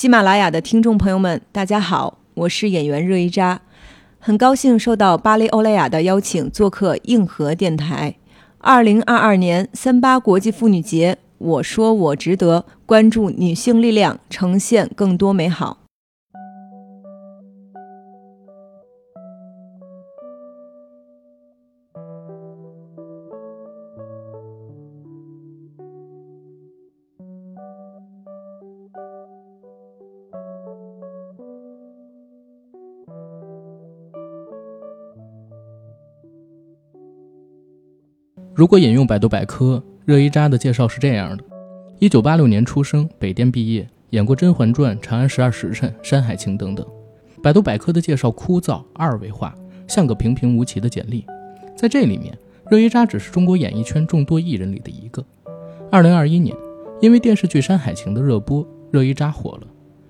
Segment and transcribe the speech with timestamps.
[0.00, 3.60] 喜马拉雅的听众朋友们，大家好，我是演员热依扎，
[4.18, 8.14] 很高兴受到巴黎欧莱雅的邀请做客硬核电台。
[8.60, 15.79] 二零二二年三八国际妇女节，我说我值得，关注女性力量，呈现更多美好。
[38.60, 41.42] 如果引用百度百科，热依扎的介绍是这样的：
[41.98, 46.86] 一九八六年出生，北电毕业，演过《甄嬛传》《长安十二时辰》《山海情》等等。
[47.42, 49.54] 百度百科的介绍枯燥二维化，
[49.88, 51.24] 像个平平无奇的简历。
[51.74, 52.36] 在这里面，
[52.70, 55.24] 热依扎只是中国演艺圈众多艺人里的一个。
[55.90, 56.54] 二零二一年，
[57.00, 59.66] 因为电视剧《山海情》的热播，热依扎火了。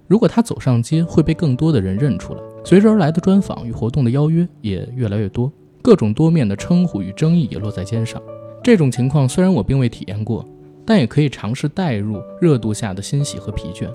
[0.09, 2.41] 如果她走上街，会被更多的人认出来。
[2.65, 8.21] 随之而来的专访与活动的邀约也越来越多，各种多面的称呼与争议也落在肩上。
[8.63, 10.47] 这种情况虽然我并未体验过，
[10.85, 13.89] 但也可以尝试带入热度下的欣喜和疲倦。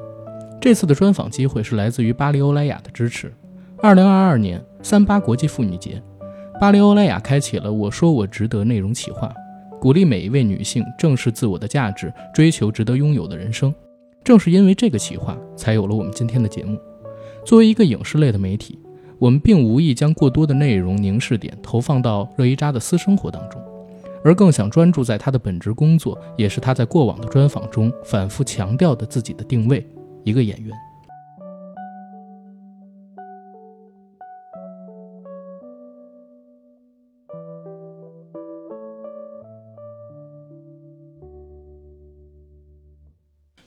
[0.60, 3.32] 这次的专访机会是来自于巴黎欧莱雅的支持。
[3.78, 6.02] 二零二二年三八国际妇女节，
[6.60, 9.32] 巴黎欧莱雅开启了“我说我值得”内容企划，
[9.80, 13.74] 鼓励每一位女性正视自我的价值，追求值得拥有的人生。
[14.24, 16.80] 正是因为这个企划，才有了我们今天的节目。
[17.46, 18.80] 作为一个影视类的媒体，
[19.20, 23.62] 我们并无意将过多的内容凝视点投放到热依扎的私生活当中。
[24.26, 29.88] 而更想专注在他的本职工作，也是他在过往的专访中反复强调的自己的定位——
[30.26, 30.76] 一个演员。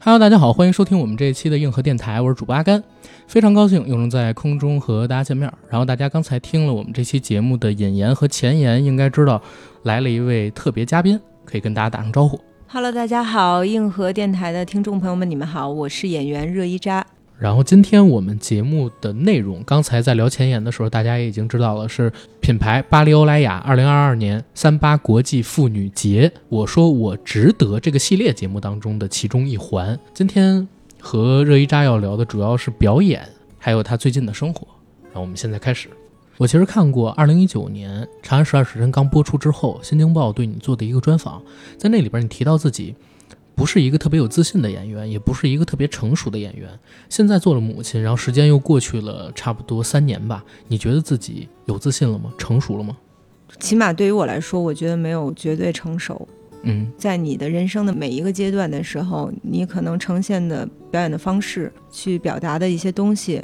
[0.09, 2.83] Hello，大家好，欢迎收听我们这一期的硬核电台，我是主播阿甘，
[3.27, 5.53] 非常高兴又能在空中和大家见面。
[5.69, 9.43] 然后大家刚才听了我们这期节目的引言和前言，应该知道
[9.83, 12.41] 来了一位特别嘉宾，可以跟大家打声招呼。
[12.69, 17.05] Hello，大家好，硬核电台的听众朋友们，你们好，我是演员热依扎。
[17.39, 29.97] 然后今天我们节目的内容，刚才在聊前言的时候，大家也已经知道了，是品牌巴黎欧莱雅二零二二年三八国际妇女节，我说我值得这个系列节目当中的其中一环。
[30.13, 30.67] 今天
[31.01, 33.25] 和热依扎要聊的主要是表演，
[33.57, 34.67] 还有她最近的生活。
[35.05, 35.89] 然后我们现在开始。
[36.39, 41.41] 我其实看过二零一九年《长安十二时辰》刚播出之后，《新京报》对你做的一个专访，
[41.77, 42.97] 在那里边你提到自己。
[43.59, 46.71] 不是一个特别有自信的演员，也不是一个特别成熟的演员。
[47.09, 50.45] 现在做了母亲，然后时间又过去了差不多三年吧。
[50.69, 52.33] 你觉得自己有自信了吗？
[52.39, 52.97] 成熟了吗？
[53.59, 56.29] 起码对于我来说，我觉得没有绝对成熟。
[56.63, 63.43] 嗯，在你的人生的每一个阶段的时候，你可能呈现的表演的方式，去表达的一些东西，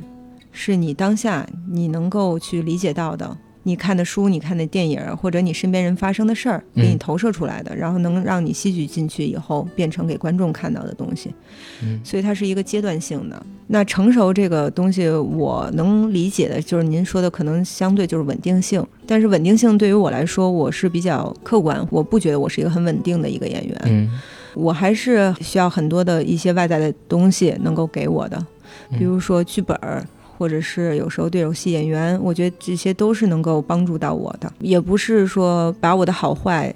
[0.53, 3.37] 是你当下你能够去理解到的。
[3.67, 11.35] 你看的书，你看的电影，或者你身边人发生的事儿，给你投射出来的，然后能让你吸取进去以后，变成给观众看到的东西。
[11.83, 13.43] 嗯，所以它是一个阶段性的。
[13.67, 23.81] 那成熟这个东西，我能理解的就是您说的可能相对就是稳定性，但是稳定性对于我来说，我是比较客观，我不觉得我是一个很稳定的一个演员。
[23.87, 24.11] 嗯，
[24.55, 28.47] 我还是需要很多的一些外在的东西能够给我的，
[28.91, 30.07] 比如说剧本儿。
[30.45, 36.73] 或者是有时候对手戏演员，我觉得这些都是能够帮助到我的，也不是说把我的好坏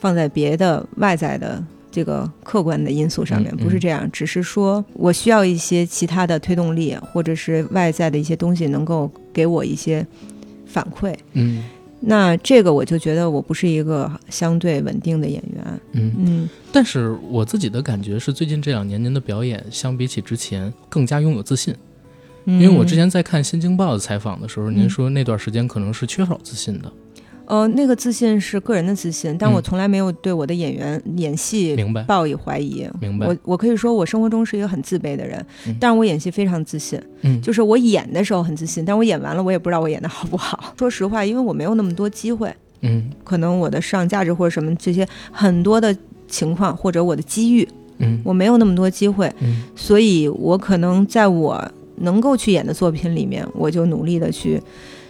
[0.00, 10.04] 放在别的外在的这个客观的因素上面，不是这样，只是说我需要一些其他的推动力，或者是外在的一些东西能够给我一些
[10.66, 11.14] 反馈。
[11.34, 11.62] 嗯，
[12.00, 15.80] 那这个我就觉得我不是一个相对稳定的演员。
[15.92, 21.72] 嗯嗯，但是我自己的感觉是，最近这两年您的表演相比起之前更加拥有自信。
[22.44, 26.92] 因为我之前在看《新京报》的采访的时候，您说那段时间可能是缺少自信的。
[27.44, 31.76] 呃，那个自信是个人的自信，但我从来没有对我的演员演戏
[32.06, 32.88] 抱以怀疑。
[33.00, 33.26] 明白。
[33.26, 35.44] 我我可以说我生活中是一个很自卑的人，
[35.78, 36.98] 但是我演戏非常自信。
[37.22, 40.72] 嗯，就是我演的时候很自信，但我演完了我也不知道我演的好不好。
[40.78, 42.50] 说实话，因为我没有那么多机会。
[42.80, 45.94] 嗯，可能我的市场价值或者什么这些很多的
[46.28, 47.68] 情况，或者我的机遇，
[47.98, 49.30] 嗯，我没有那么多机会。
[49.40, 51.70] 嗯，所以我可能在我。
[52.02, 54.60] 能够去演的作品里面，我就努力的去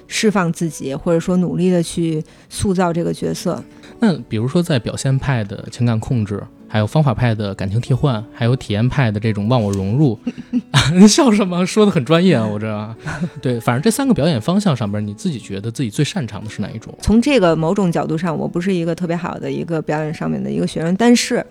[0.07, 3.63] 释放自己，或者说努力的去塑造这个角色。
[3.99, 6.43] 那比如说在表现派的情感控制，
[6.73, 10.19] 还有方法派的感情替换，还有体验派的这种忘我融入。
[10.99, 11.67] 你笑什么？
[11.67, 12.97] 说的很专业啊，我这。
[13.43, 16.97] 对，反正这三个表演方向上边，你自己觉得自己最擅长的是哪一种？
[17.03, 21.45] 从这个某种角度上，我不是一个特别好的一个表演上面的一个学生，但是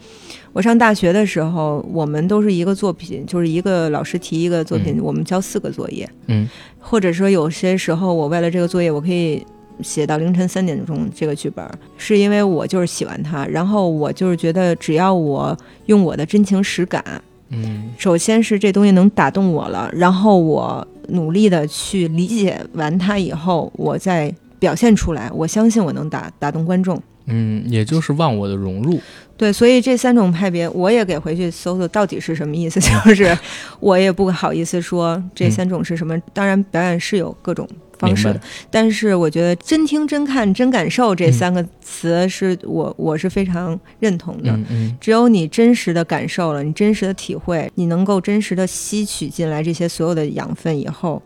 [0.53, 6.09] 我上大学的时候，我们都是一个作品，就是一个老师提一个作品，我们交四个作业。
[6.25, 9.45] 嗯，或者说有些时候，我为了这个作业，我可以。
[9.83, 11.65] 写到凌晨三点钟这个剧本，
[11.97, 17.03] 是因为我就是喜欢它，然后我就是觉得只要我用我的真情实感，
[17.49, 27.01] 嗯，首先是这东西能打动我了，然后我努力的去理解完它以后，我再表现出来，我相信我能打打动观众。
[27.25, 28.99] 嗯，也就是忘我的融入。
[29.37, 33.37] 对，所以这三种派别，我也给回去搜搜到底是什么意思， 就是
[33.79, 36.17] 我也不好意思说这三种是什么。
[36.33, 37.67] 当然，表演是有各种。
[38.01, 38.39] 方式，
[38.71, 44.51] 但是我觉得“真听、真看、真感受”这三个词是我我是非常认同的。
[44.69, 51.21] 嗯，只有你真实的感受了，你真实的体会，你能够真实的吸取进来这些所有的养分以后，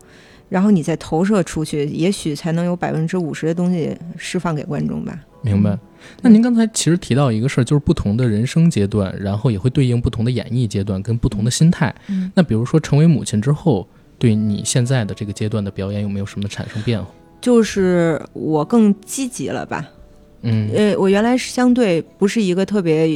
[0.50, 5.18] 然后你再投射出去，也许才能有百分之五十的东西释放给观众吧。
[5.40, 5.78] 明白。
[6.20, 11.94] 那您刚才其实提到一个事儿，就是不同的人生阶段，然后也会对应不同的演绎阶段跟不同的心态。
[12.08, 13.88] 嗯，那比如说成为母亲之后。
[14.18, 17.06] 对你现在的这个阶段的表演有没有什么产生变化？
[17.40, 19.86] 就是我更积极了吧，
[20.42, 23.08] 嗯，呃，我原来是相对不是一个特别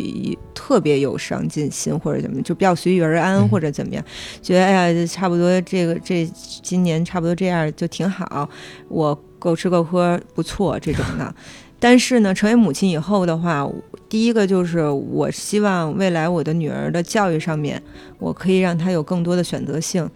[0.54, 4.04] 特别有上进心或者怎么，就比较随遇而安或者怎么样，
[4.42, 6.30] 觉得哎呀，差不多这个这
[6.62, 8.48] 今年差不多这样就挺好，
[8.88, 11.34] 我够吃够喝不错这种的。
[11.82, 13.66] 但是呢，成为母亲以后的话，
[14.06, 17.82] 第一个就是我希望未来我的女儿的教育上面，
[18.18, 20.06] 我可以让她有更多的选择性。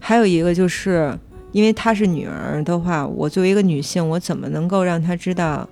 [0.00, 1.16] 还有一个就是，
[1.52, 5.68] 因为她是女儿的话，我作为一个女性，我怎么能够让她知道，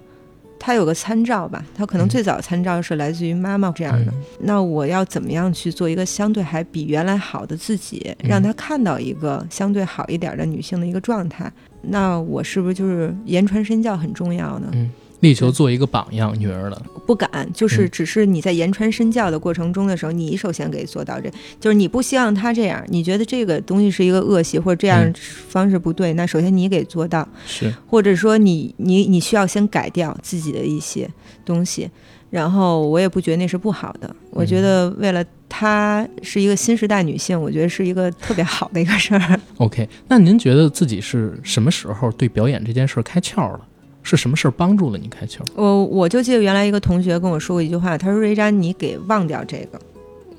[0.58, 1.64] 她有个参照吧？
[1.74, 4.12] 她可能最早参照是来自于妈妈这样的。
[4.40, 11.50] 那我要怎么样去做一个相对还比原来好的自己，让她看到一个相对好一点的女性的一个状态？
[11.80, 14.70] 那我是不是就是言传身教很重要呢？
[15.20, 16.82] 力求做一个榜样，女儿的。
[17.06, 25.12] 不敢，就是只是你在言传身教的过程中的时候，你首先给做到这，就是你不希望她这样，你觉得这个东西是一个恶习或者这样
[25.48, 31.08] 方式不对，那首先你给做到，是，或者说你你你需要先改掉自己的一些
[31.44, 31.90] 东西，
[32.30, 39.40] 然后我也不觉得那是不好的，我觉得为了她是一个新时代女性，我觉得是一个特别好的一个事儿。
[39.56, 43.60] OK，那您觉得自己是什么时候对表演这件事儿开窍了？
[44.08, 45.40] 是什么事儿帮助了你开窍？
[45.54, 49.78] 我我就记得原来一个同学跟我说过一句话，他说：“瑞詹，你给忘掉这个，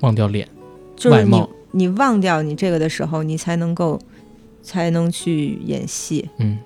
[0.00, 0.48] 忘掉脸，
[0.96, 3.96] 就是你你忘掉你这个的时候，你才能够
[4.60, 6.58] 才能去演戏。”嗯，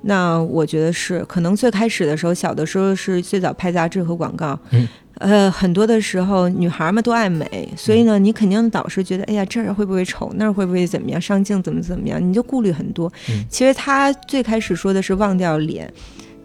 [0.00, 13.12] 那我觉得是，可能最开始的时候，小的时候是最早拍杂志和广告，嗯，呃，很多的时候女孩们都爱美，所以呢，你肯定导师觉得，哎呀，这儿会不会丑，那儿会不会怎么样，上镜怎么怎么样，你就顾虑很多。
[13.48, 15.88] 其实他最开始说的是忘掉脸。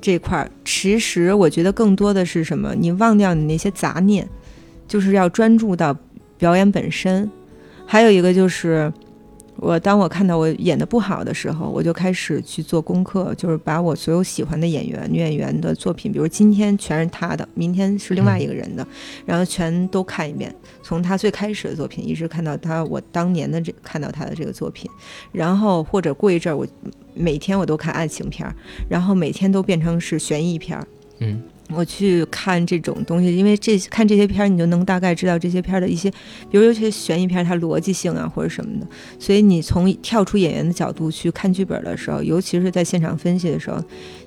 [0.07, 2.73] 这块儿，其实我觉得更多的是什么？
[2.73, 4.25] 你忘掉你那些杂念，
[4.87, 5.93] 就是要专注到
[6.37, 7.29] 表演本身。
[7.85, 8.89] 还有一个就是，
[9.57, 18.87] 我当我看到我演的不好的时候，我就开始去做功课，就是把我所有喜欢的演员、女演员的作品，比如今天全是他的，明天是另外一个人的，
[19.25, 24.89] 然后全都看一遍，从他最开始的作品一直看到他我当年的这看到他的这个作品，
[25.31, 26.65] 然后或者过一阵儿我。
[27.19, 28.53] 每天我都看爱情片儿，
[28.87, 30.87] 然后每天都变成是悬疑片儿。
[31.17, 36.09] 嗯，我去看这种东西，因为这看这些片儿，你就能大概知道这些片儿的一些，
[36.49, 38.87] 比如尤其悬疑片，它逻辑性啊或者什么的。
[39.19, 43.83] 所以你从跳出演员的角度去看剧本的时候，尤其是在现场分析的时候，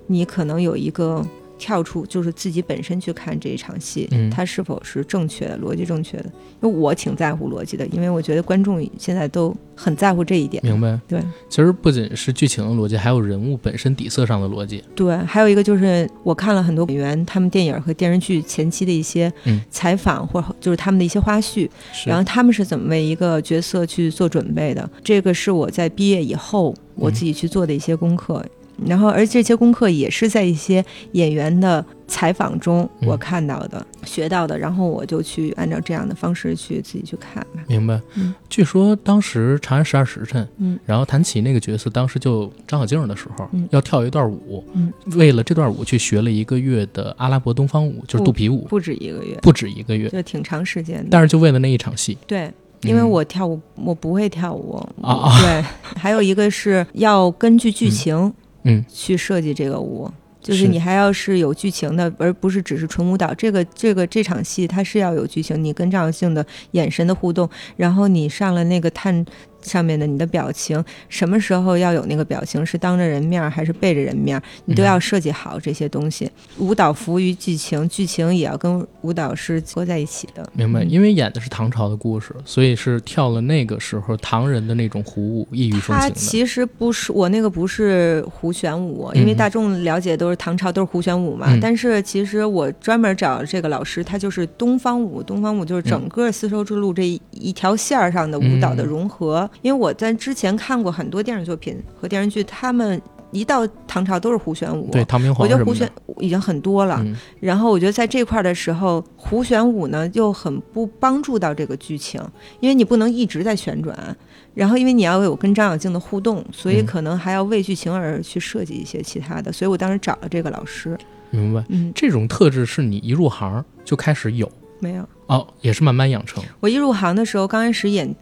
[0.06, 1.26] 你可能有一个。
[1.60, 6.24] 跳出就是自己本身去看这一场戏，它是否是正确的、逻辑正确的？
[6.62, 10.62] 因为我挺在乎逻辑的，因为我觉得观众现在都很在乎这一点。
[10.64, 10.98] 明白？
[11.06, 14.82] 对，其实不仅是剧情的逻辑，还有人物本身底色上的逻辑。
[14.94, 19.30] 对，还有一个就是我看了很多演员他们电影和电视剧前期的一些
[19.70, 21.68] 采访，或者就是他们的一些花絮，
[22.06, 24.90] 然后他们是怎么为一个角色去做准备的？
[25.04, 28.42] 这个是我在毕业以后我自己去做的一些功课。
[28.86, 37.46] 然后，而这些功课也是在一些演员的采访中我看到的、学到的，然后我就去按照这样的方式去自己去看。
[37.66, 38.00] 明白。
[38.14, 38.34] 嗯。
[38.48, 51.08] 据说当时《长安十二时辰》，嗯，然后谭琪那个角色当时就张小静的时候，嗯，要跳一段舞，嗯，为了这段舞去学了一个月的阿拉伯东方舞，就是肚皮舞，不止一个月，不止一个月，就挺长时间的。
[51.10, 52.16] 但是就为了那一场戏。
[52.26, 52.50] 对。
[52.82, 54.76] 因为我跳舞，我不会跳舞。
[55.02, 55.38] 啊。
[55.42, 55.62] 对。
[55.96, 58.32] 还有一个是要根据剧情。
[58.64, 63.32] 嗯，去设计这个舞，就是你还要是有剧情的，而不是只是纯舞蹈。
[63.34, 69.24] 这个这个这场戏它是要有剧情，你跟张小静的眼神的互动，然后你上了那个探。
[69.62, 72.64] 上面的你的表情，什么时候要有那个表情？
[72.64, 74.40] 是当着人面还是背着人面？
[74.64, 76.30] 你都要设计好这些东西。
[76.58, 80.48] 舞蹈服务于剧情，剧情也要跟舞蹈是合在一起的。
[80.54, 80.82] 明白？
[80.84, 86.14] 因为演的是唐朝的故事，所以是跳了那个时候唐人的那种胡舞，异域风情的。
[86.14, 91.58] 其实不是我那个不是胡旋舞，因为大众了解都是唐朝都是胡旋舞嘛。
[91.60, 95.22] 但是其实我专门找这个老师，他就是东方舞。
[95.22, 99.49] 东方舞就是整个丝绸之路这一条线上的舞蹈的融合。
[99.62, 104.88] 因为我在之前看过很多电视作品和电视剧，他们一到唐朝都是胡旋舞。
[104.90, 105.46] 对，唐明皇。
[105.46, 105.88] 我觉得胡旋
[106.18, 107.04] 已经很多了。
[107.38, 112.20] 然后我觉得在这块的时候，胡旋舞呢又很不帮助到这个剧情，
[112.60, 114.16] 因为你不能一直在旋转。
[114.52, 119.52] 然后因为你要有跟张小静的互动，所以可能还要为剧情而去设计一些其他的。
[119.52, 120.98] 所以我当时找了这个老师。
[121.30, 121.64] 明白。
[121.68, 124.50] 嗯，这种特质是你一入行就开始有？
[124.80, 125.08] 没有。
[125.26, 126.42] 哦，也是慢慢养成。
[126.58, 128.12] 我一入行的时候，刚开始演。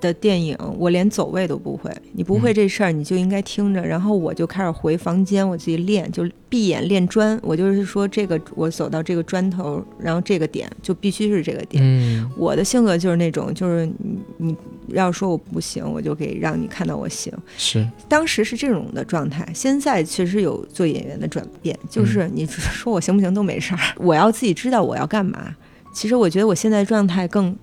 [0.00, 1.90] 的电影，我连走位都不会。
[2.12, 3.84] 你不会这事儿，你就应该听着。
[3.84, 7.38] 然后我就开始回房间，我自己练，就闭眼练砖。
[7.42, 11.82] 我就是说，这个我走到这个砖头，然后这个点就必须是这个点。
[11.84, 14.56] 嗯，我的性格就是那种，就是你你
[14.88, 17.32] 要说我不行，我就给让你看到我行。
[17.56, 19.48] 是，当时是这种的状态。
[19.54, 25.54] 现在确实有做演员的转变，就是你说我行不行都没事儿，我要自己知道我要干嘛。
[25.94, 27.56] 其实我觉得我现在状态更。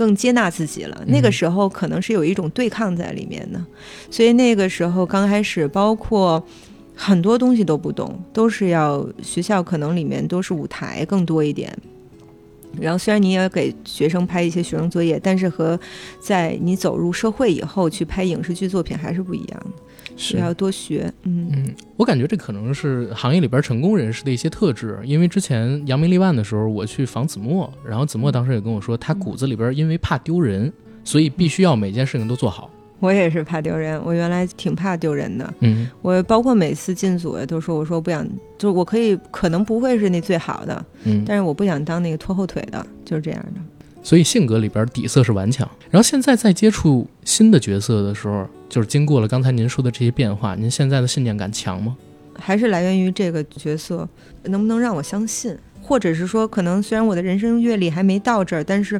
[0.00, 1.04] 更接纳自己了。
[1.06, 3.62] 那个时候可能是有一种对抗在里面的，
[4.10, 6.42] 所以那个时候刚开始，包括
[6.94, 11.70] 很多东西都不懂，都是要学校可能里面都是舞台更多一点。
[12.80, 15.78] 然后虽然你也给学生拍一些学生作业，但是和
[16.18, 19.70] 在你走入社会以后去拍影视剧作品还是不一样的。
[20.20, 24.98] 是要多学，嗯嗯，我感觉这可能是行业里边成功人士的一些特质。
[25.02, 30.70] 因为之前扬名立万的时候，我去访子墨，然后子墨当时也跟我说，他骨子里边因为怕丢人，
[31.02, 32.70] 所以必须要每件事情都做好。
[33.00, 43.60] 我也是怕丢人，我原来挺怕丢人的，嗯，我包括每次进组都说，我说我不想，就是我可以可能不会是那最好的，嗯，但是我不想当那个拖后腿的，就是这样的。
[44.02, 51.96] 所以性格里边底色是顽强，然后现在在接触新的角色的时候，就是经过了刚才您说的这些变化，您现在的信念感强吗？
[52.38, 54.08] 还是来源于这个角色
[54.44, 58.98] 能不能让我相信，或者是说，可能虽然我的人生阅历还没到这儿，但是，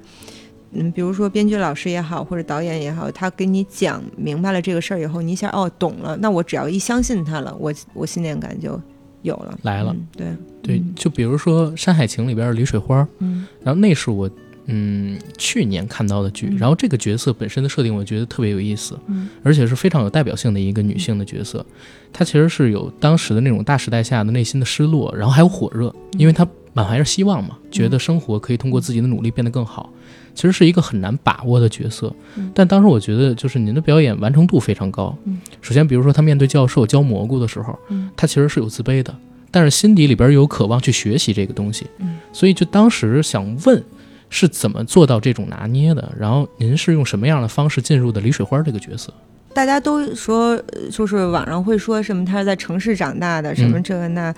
[0.72, 8.78] 嗯，比如说编剧老师也好，或者导演也好，他给你讲明白了这个事儿以后，你一下哦懂了，那我只要一相信他了，我我信念感就
[9.22, 9.96] 有了，来了。
[10.16, 10.26] 对
[10.60, 14.28] 对，就比如说《山海情》里边的李水花，嗯，然后那是我。
[14.72, 21.64] 嗯，去年看到的剧，然后这个角色本身的设定，我觉得特别有意思，嗯，而且是非常有代表性的一个女性的角色。
[22.12, 29.92] 她其实是有当时的那种大时代下的内心的失落，然后还有火热，因为她满怀着希望嘛，觉得生活可以通过自己的努力变得更好。
[30.32, 32.14] 其实是一个很难把握的角色，
[32.54, 35.16] 但当时我觉得就是您的表演完成度非常高。
[35.60, 37.76] 首先，比如说她面对教授教蘑菇的时候，
[38.16, 39.12] 她其实是有自卑的，
[39.50, 41.86] 但是心底里边有渴望去学习这个东西，
[42.32, 43.82] 所以就当时想问。
[44.30, 46.10] 是怎么做到这种拿捏的？
[46.18, 49.12] 然后您是用什么样的方式进入的李水花这个角色？
[49.52, 50.56] 大家都说，
[50.92, 54.32] 就是网上会说什么他是在城市长大的，什么这个那，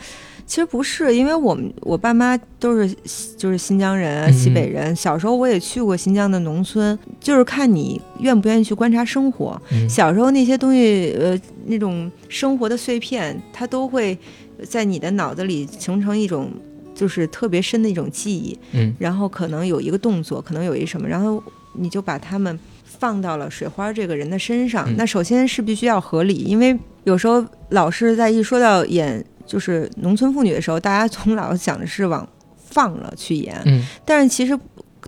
[0.47, 2.97] 其实不是，因为我们我爸妈都是
[3.37, 4.97] 就是新疆人，西北人。
[4.97, 9.61] 小时候我也去过新疆的农村，就是看你愿不愿意去观察生活。
[9.87, 14.19] 小时候那些东西，呃，那种生活的碎片，它都会
[14.67, 16.51] 在你的脑子里形成一种。
[16.95, 21.43] 就是特别深的一种记忆，嗯，然后可能有一个动作，可能有一什么，然后
[21.75, 24.89] 你就把他们放到了水花这个人的身上。
[24.97, 34.59] 那首先是必须要合理，因为有时候老师在一说到演就是农村妇女的时候，大家总老想的是往放了去演，嗯，但是其实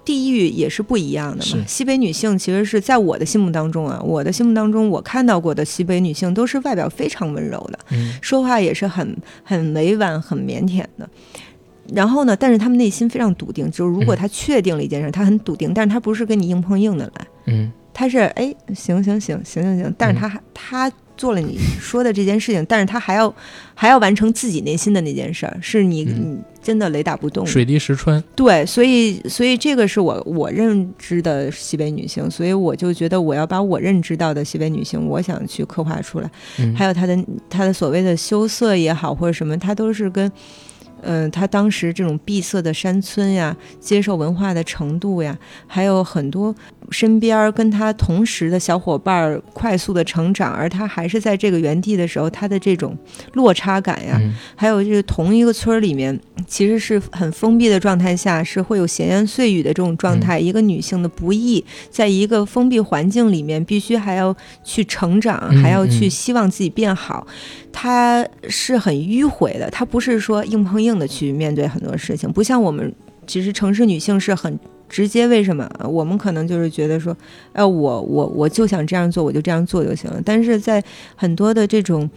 [0.04, 1.64] 地域也是不一样的嘛。
[1.66, 11.08] 西北女性其实是在我的心目当中啊，我的心目当中我看到过的西北女性都是外表非常温柔的，嗯，说话也是很很委婉、很腼腆的。
[11.92, 12.34] 然后呢？
[12.36, 23.32] 但是他们内心非常笃定，就是如果他确定了一件事，他很笃定，但是他不是跟你硬碰硬的来，嗯，他是哎，行行行行行行，但是他还他做了你说的这件事情，但是他还要
[23.74, 36.30] 还要完成自己内心的那件事儿，是你你真的雷打不动，水滴石穿，对，所以所以这个是我我认知的西北女性，所以我就觉得我要把我认知到的西北女性，我想去刻画出来，
[36.74, 37.16] 还有她的
[37.50, 40.32] 她的所谓的羞涩也好或者什么，她都是跟。
[41.04, 46.54] 嗯，他当时这种闭塞的山村呀，接受文化的程度呀，还有很多
[46.90, 52.96] 身边跟他同时的小伙伴快速的成长，而他还是在这个原地的时候，他的这种
[53.34, 54.20] 落差感呀，
[54.56, 60.38] 还有就是同一个村儿里面，其实是很封闭的状态下，是会有闲言碎语的这种状态。
[60.38, 67.26] 一个女性的不易，在一个封闭环境里面，必须还要去成长，还要去希望自己变好，
[67.76, 70.94] 她是很迂回的，她不是说硬碰硬。
[70.94, 72.94] 的去面对很多事情，不像我们，
[73.26, 74.56] 其实城市女性是很
[74.88, 75.26] 直接。
[75.26, 75.68] 为什么？
[75.90, 77.16] 我们可能就是觉得说，
[77.52, 80.22] 哎，我我我就想这样做，我就这样做就行了。
[80.24, 80.80] 但是在
[81.16, 82.08] 很多的这种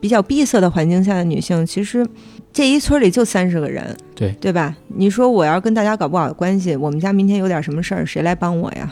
[0.00, 2.04] 比较闭塞的环境下的女性，其实
[2.50, 4.74] 这一村里就三十个人，对对吧？
[4.88, 8.90] 你说我要跟大家搞不好关系，我们家明天有点什么事儿，谁来帮我呀？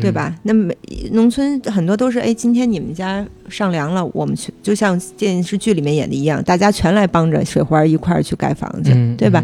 [0.00, 0.34] 对吧？
[0.42, 0.76] 那每
[1.12, 9.42] 农村很多都是，哎，今天你们家上梁了，我们去，就像电视剧里面演的一样，大家全来帮着水花一块儿去盖房子，对吧？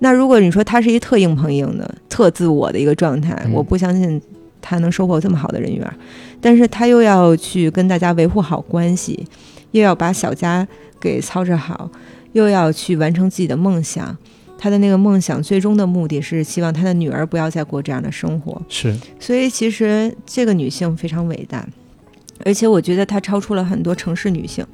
[0.00, 4.20] 那如果你说他是一特硬碰硬的、特自我的一个状态，我不相信
[4.60, 5.88] 他能收获这么好的人缘。
[6.40, 9.26] 但是他又要去跟大家维护好关系，
[9.70, 10.66] 又要把小家
[11.00, 11.90] 给操持好，
[12.32, 14.14] 又要去完成自己的梦想。
[14.56, 18.60] 他的那个梦想，最终的目的是希望他的女儿不要再过这样的生活。
[18.68, 21.66] 是，所以其实这个女性非常伟大，
[22.44, 24.64] 而且我觉得她超出了很多城市女性，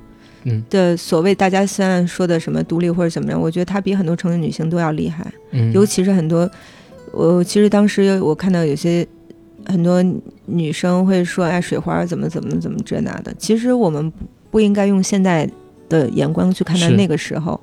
[0.44, 5.26] 嗯的所谓大家现在说的什么独立或者怎么样，我觉得她比很多城市女性都要厉害。
[5.50, 6.48] 嗯，尤其是很多，
[7.12, 9.04] 我其实当时我看到有些
[9.66, 10.04] 很多
[10.46, 13.34] 女生会说，哎，水花怎么怎么怎么这那的。
[13.38, 14.18] 其实我们不
[14.52, 15.50] 不应该用现在
[15.88, 17.60] 的眼光去看待那个时候。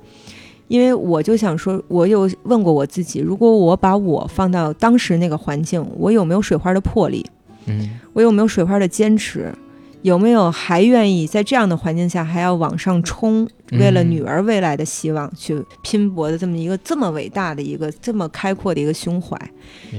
[0.68, 7.24] 因为我就想说，我有问过我自己，如果我把我放到当时那个环境，我有没有水花的魄力？
[7.66, 9.52] 嗯，我有没有水花的坚持？
[10.02, 19.36] 有没有还愿意在这样的环境下还要往上冲，为了女儿未来的希望去拼搏的这么一个这么伟大的一个这么开阔的一个胸怀？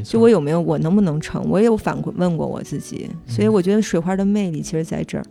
[0.06, 1.44] 就我有没有，我能不能成？
[1.50, 5.26] 我也有反问过我自己，所以我觉得水花的魅力其实在这儿。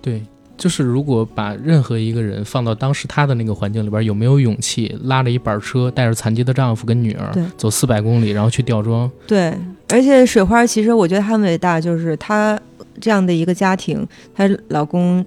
[0.00, 0.22] 对。
[0.56, 9.10] 就是如果把任何一个人放到当时他的那个环境里边，有没有勇气拉着一板车，带着残疾的丈夫跟女儿，走四百公里，然后去吊装？
[9.26, 9.52] 对，
[9.88, 12.58] 而且水花其实我觉得很伟大，就是她
[13.00, 15.24] 这样的一个家庭，她老公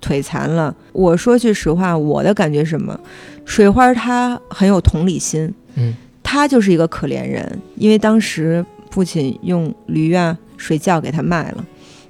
[0.00, 0.74] 腿残了。
[0.92, 2.98] 我说句实话，我的感觉什么？
[3.44, 5.92] 水花她很有同理心，嗯，
[6.22, 11.64] 她就是一个可怜人，因为当时父亲用驴啊水窖给她卖了，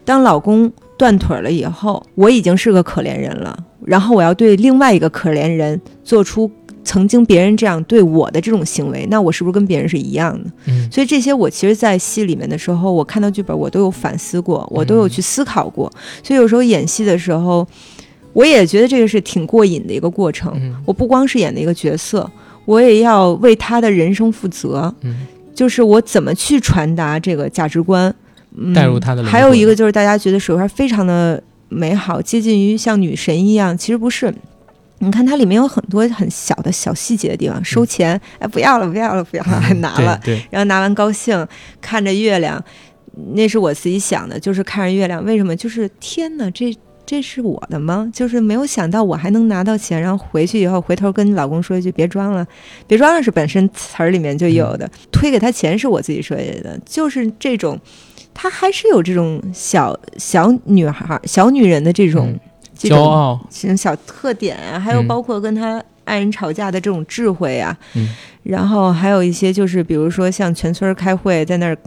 [0.04, 0.70] 当老公。
[0.96, 3.56] 断腿了以后，我已经是个可怜人了。
[3.84, 6.50] 然后我要对另外一个可怜人做出
[6.82, 10.50] 曾经别人这样对我的这种行为，那我是不是跟别人是一样的？
[10.66, 15.90] 嗯，所以这些我其实，在戏里面的时候，我看到剧本，我都有反思过，我都有去思考过。
[16.22, 17.66] 所以有时候演戏的时候，
[18.32, 20.54] 我也觉得这个是挺过瘾的一个过程。
[20.86, 22.30] 我不光是演的一个角色，
[22.64, 24.94] 我也要为他的人生负责。
[25.02, 28.14] 嗯，就是我怎么去传达这个价值观。
[28.74, 34.32] 带入他的，还有一个就是大家觉得水花非常的美好，接近于像女神一样，其实不是。
[35.00, 40.18] 你看它里面有很多很小的小细节的地方，收钱，哎，不要了，不要了，不要了，还拿了，
[40.50, 41.46] 然后拿完高兴，
[41.80, 42.62] 看着月亮，
[43.34, 45.54] 那是我自己想的，就是看着月亮，为什么？
[45.54, 48.08] 就是天哪，这这是我的吗？
[48.14, 52.46] 就是没有想到我还能拿到钱，然后回去以后回头跟老公说一句别装了，
[52.86, 57.78] 别装了是本身词儿里面就有的，推给他钱是我自己设计的，就是这种。
[58.34, 62.38] 她还是有这种小小女孩、小女人的这种
[62.76, 67.74] 骄傲、这种小特点啊，还有包括跟她爱人吵架的这种智慧啊，
[68.42, 71.78] 然后还有一些就是，比如说像全村开会在那儿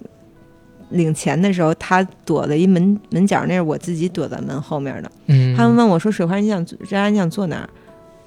[0.89, 5.12] 领钱的时候，她躲在一门门角，那是我自己躲在门后面的。
[5.27, 7.69] 嗯，他们问我说：“水花，你想佳佳你想坐哪儿？”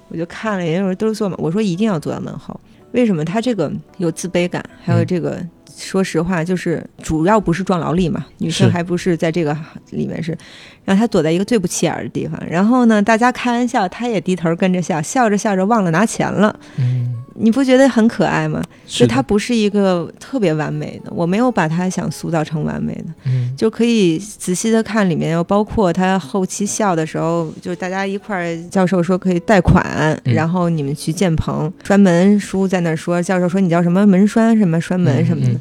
[0.09, 2.57] 我就看了，有人都是坐门，我说一定要坐在门后。
[2.91, 3.25] 为什么？
[3.25, 5.43] 他这个有自卑感，还有这个。
[5.77, 9.55] 说实话，就是主要不是壮劳力嘛，女生还不是在这个
[9.91, 10.37] 里面是，
[10.85, 12.41] 让她躲在一个最不起眼的地方。
[12.49, 16.55] 然后呢，大家开玩笑，她也低头跟着笑，笑着笑着忘了拿钱了。
[16.77, 18.61] 嗯，你不觉得很可爱吗？
[18.87, 23.05] 是她不是一个特别完美的，我没有把她想塑造成完美的。
[23.25, 35.51] 嗯，就可以仔细的看里面，又包括她后期笑的时候，就是大家一块儿，教授说可以贷款，然后你们去建棚栓门叔在那说，教授说你叫什么门栓什么栓门什么的。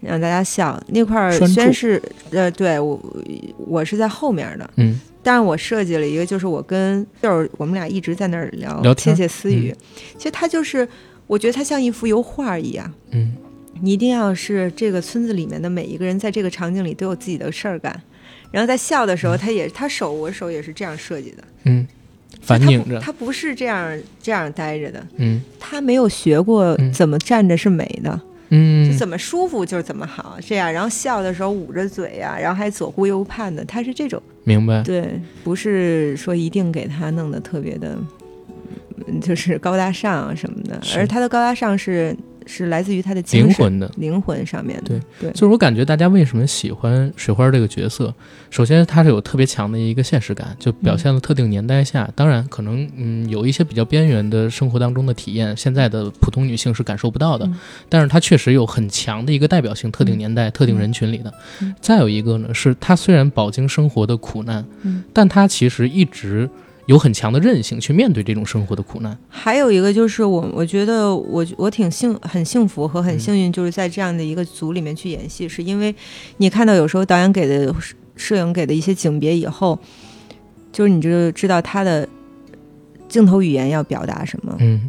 [0.00, 0.80] 让大家笑。
[0.88, 3.00] 那块儿，虽然是呃，对我
[3.58, 9.74] 我是在后面的，嗯，但是我设计了一个，就是我跟就是我们俩一直在那儿聊窃窃私语。
[10.16, 10.86] 其实它就是，
[11.26, 13.34] 我觉得它像一幅油画一样，嗯，
[13.80, 18.00] 你一定要是这个村子里面的每一个人，在这个场景里都有自己的事儿干，
[18.50, 21.86] 然后在笑的时候，他也他手我手也是这样设计的，嗯，
[22.42, 25.42] 反拧着，他不是这样这样待着的，嗯。
[25.58, 26.92] 他没有学过嗯。
[26.92, 37.98] 怎么站着是美的，嗯就怎么舒服就是怎么好，这样，然后笑的时候捂着嘴呀、然后还左顾右盼的，他是这种，明白，对，不是说一定给他弄得特别的，
[39.06, 43.90] 嗯就是高大上啊什么的，而他的高大上是是来自于他的灵魂的。
[43.96, 45.00] 灵魂上面的，对。
[45.20, 45.30] 对。
[45.32, 48.14] 就是我感觉大家为什么喜欢水花这个角色，
[48.50, 57.56] 首先它是有特别强的一个现实感，就表现了特定年代下，当然可能嗯有一些比较边缘的生活当中的体验，现在的普通女性是感受不到的，嗯。
[57.88, 61.32] 但是她确实有很强的一个代表性，特定年代、特定人群里的。
[61.60, 61.74] 嗯。
[61.80, 65.02] 再有一个呢，是她虽然饱经生活的苦难，嗯。
[65.12, 66.48] 但她其实一直
[66.86, 69.16] 有很强的韧性去面对这种生活的苦难。
[69.28, 73.18] 还有一个就是我，我觉得我我挺幸很幸福和很嗯。
[73.18, 75.94] 幸运，就是在这样的一个组里面去演戏，是因为
[76.38, 79.78] 你看到有时候导演给的摄摄影给的一些景别以后，
[80.72, 82.08] 就是你就知道他的
[83.08, 84.88] 镜头语言要表达什么，嗯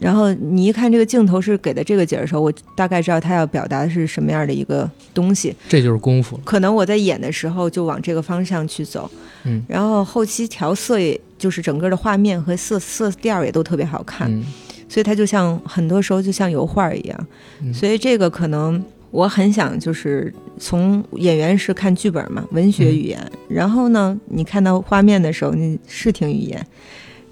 [0.00, 6.38] 然后你一看这个镜头是给的这个景儿的时候，我大概知道他要表达的是什么样的一个东西，这就是功夫。
[6.44, 9.10] 可能我在演的时候就往这个方向去走，
[9.44, 9.62] 嗯。
[9.68, 14.30] 然后后期调色也就是整个的画面和色色调也都特别好看。
[14.32, 14.44] 嗯。
[14.88, 17.26] 所以它就像很多时候就像油画一样，
[17.62, 17.72] 嗯。
[17.74, 26.66] 所以这个可能我很想就是从演员是看剧本嘛，文学语言，然后呢，你看到画面的时候，你视听语言，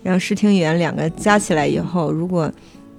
[0.06, 2.48] 然后视听语言两个加起来以后，如果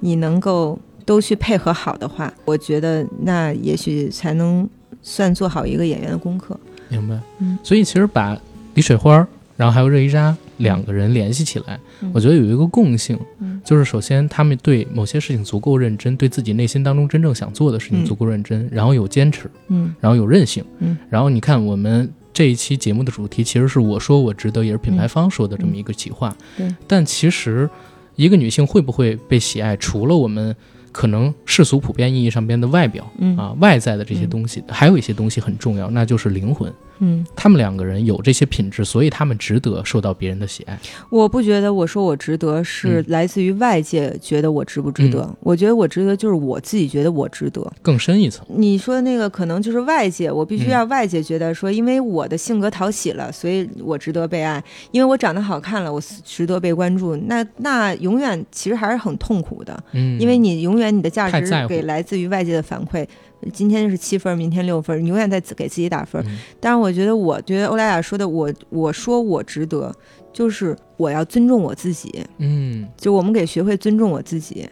[0.02, 4.67] 你能够都去配合好的话，我觉得那也许才能
[5.02, 6.60] 算做好一个演员的功课。
[6.89, 7.17] 明白。
[7.39, 8.38] 嗯所以其实把
[8.74, 22.12] 李水花，然后还有热依扎两个人联系起来，嗯我觉得有一个共性，嗯就是首先他们对某些事情足够认真，对自己内心当中真正想做的事情嗯足够认真，然后有坚持，嗯然后有韧性，嗯然后你看我们。
[22.38, 26.38] 这一期节目的主题其实是我说我值得，也是品牌方说的这么一个企划。
[26.86, 27.67] 但其实，
[28.15, 30.56] 一个女性会不会被喜爱，除了我们
[30.91, 36.71] 可能世俗普遍意义上边的外表嗯啊、外在的这些嗯东西，还有一些东西很重要，那就是灵魂。
[36.99, 40.79] 嗯，他们两个人有这些品质，所以他们值得受到别人的喜爱。
[41.10, 47.65] 我不觉得我说我值得是嗯来自于外界觉得我值不值得，我觉得我值得就是我自己觉得我值得。
[47.81, 54.60] 更深一层，你说那个可能就是外界，我必须嗯让外界觉得说，因为我的性格讨喜了，所以我值得被爱；
[54.91, 57.15] 因为我长得好看了，我值得被关注。
[57.15, 63.05] 那那永远其实还是很痛苦的，嗯，因为你永远你的价值给来自于外界的反馈。
[63.54, 66.21] 今天是七分，明天六分，你永远在给自己打分。
[66.28, 69.93] 嗯但是我觉得，我觉得欧莱雅说的，我我说我值得，
[70.34, 74.67] 就是我要尊重我自己，嗯就我们得学会尊重我自己。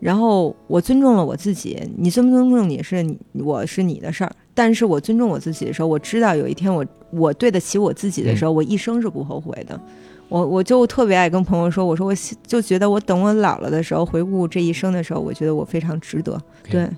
[0.00, 4.32] 然后我尊重了我自己，你尊不尊重你是你我是你的事儿。
[4.54, 9.80] 但是我尊重我自己的时候，我知道有一天我我对得起我自己的时候，我一生是不后悔的。
[10.28, 12.14] 我我就特别爱跟朋友说，我说我
[12.46, 16.40] 就觉得我等我老了的时候，回顾这一生的时候，我觉得我非常值得。
[16.70, 16.96] 对，嗯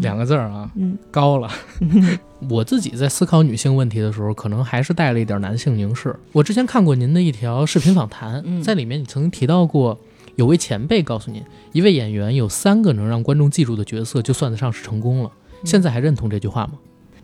[0.00, 1.50] 两个字儿啊，嗯高了。
[2.50, 6.14] 我自己在思考女性问题的时候，可能还是带了一点男性凝视。
[6.32, 9.98] 我之前看过您的一条视频访谈，嗯在里面你曾经提到过，
[10.34, 15.30] 有位前辈告诉您，一位演员有三个能让观众记住的角色，就算得上是成功了。
[15.34, 16.74] 嗯现在还认同这句话吗？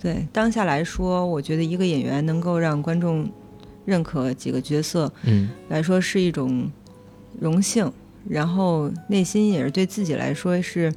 [0.01, 3.31] 对，当下来说，我觉得一个演员能够让观众
[3.85, 6.69] 认可几个角色嗯来说是一种
[7.39, 7.93] 荣幸，
[8.27, 10.93] 然后内心也是对自己来说是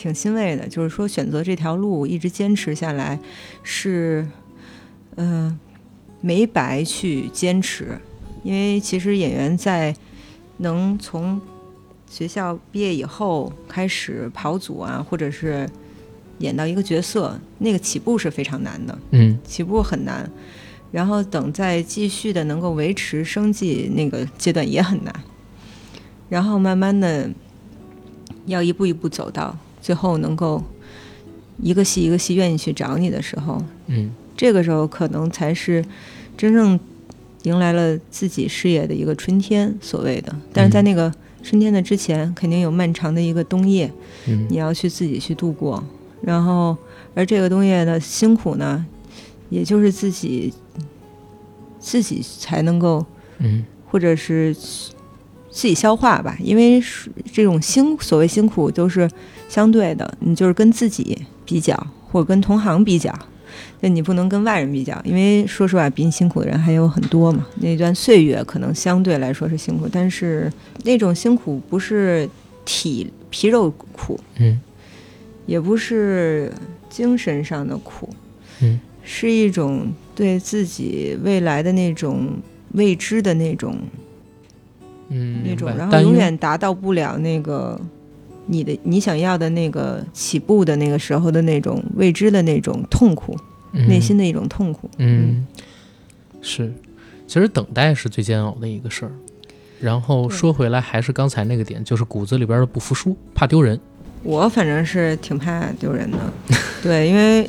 [0.00, 0.66] 挺欣慰的。
[0.66, 3.20] 就是说，选择这条路一直坚持下来，
[3.62, 4.26] 是
[5.16, 5.58] 嗯、呃
[6.22, 7.98] 没白去坚持，
[8.42, 9.94] 因为其实演员在
[10.58, 11.40] 能从
[12.08, 15.68] 学校毕业以后开始跑组啊，或者是
[16.38, 18.98] 演到一个角色，那个起步是非常难的。
[19.12, 20.30] 嗯起步很难，
[20.92, 25.14] 然后等再继续的能够维持生计那个阶段也很难，
[26.28, 27.30] 然后慢慢的
[28.44, 30.62] 要一步一步走到最后能够
[31.62, 35.84] 一个戏一个戏愿意去找你的时候，嗯这个时候可能才是
[36.36, 36.78] 真正
[37.42, 40.34] 迎来了自己事业的一个春天，所谓的。
[40.52, 41.12] 但是在那个
[41.42, 43.90] 春天的之前，肯定有漫长的一个冬夜，
[44.26, 45.82] 嗯你要去自己去度过。
[46.22, 46.76] 然后，
[47.14, 48.84] 而这个冬夜的辛苦呢，
[49.48, 50.52] 也就是自己
[51.78, 53.04] 自己才能够，
[53.38, 56.36] 嗯或者是自己消化吧。
[56.42, 59.10] 因为是这种辛所谓辛苦都是
[59.50, 61.76] 相对的，你就是跟自己比较，
[62.08, 63.12] 或者跟同行比较。
[63.80, 67.44] 那你不能跟外人比较，因为说实话，比你辛苦的人还有很多嘛。
[67.56, 70.50] 那段岁月可能相对来说是辛苦，但是
[70.84, 72.28] 那种辛苦不是
[72.64, 74.60] 体皮肉苦，嗯
[75.46, 76.52] 也不是
[76.88, 78.08] 精神上的苦，
[78.60, 82.28] 嗯是一种对自己未来的那种
[82.74, 83.76] 未知的那种
[85.08, 87.80] 嗯，那种，然后永远达到不了那个
[88.50, 93.36] 你的你想要的那个起步的那个时候的那种未知的那种痛苦，
[93.72, 94.90] 内心的一种痛苦。
[94.98, 95.46] 嗯，
[96.42, 96.72] 是，
[97.28, 99.12] 其实等待是最煎熬的一个事儿。
[99.80, 103.80] 然后说回来，还是刚才那个点，就是骨子里边的不服输，怕丢人。
[104.22, 106.18] 我反正是挺怕丢人的，
[106.82, 107.48] 对，因为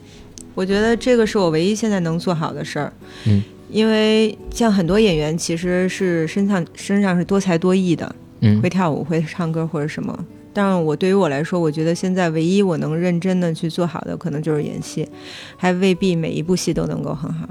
[0.54, 2.92] 我觉得这个是我唯一现在能做好的事儿。
[3.26, 10.26] 嗯，因为像很多演员其实是身上身上是多才多艺的，嗯会跳舞、会唱歌或者什么。
[10.52, 15.08] 但是我对于我来说，我觉得现在唯一我能认真的去做好的，可能就是演戏，
[15.56, 17.48] 还未必每一部戏都能够很好。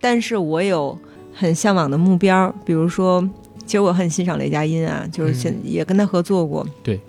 [0.00, 0.98] 但是我有
[1.32, 3.26] 很向往的目标，比如说，
[3.64, 7.00] 其实我很欣赏雷佳音啊，就是现、也跟他合作过，对，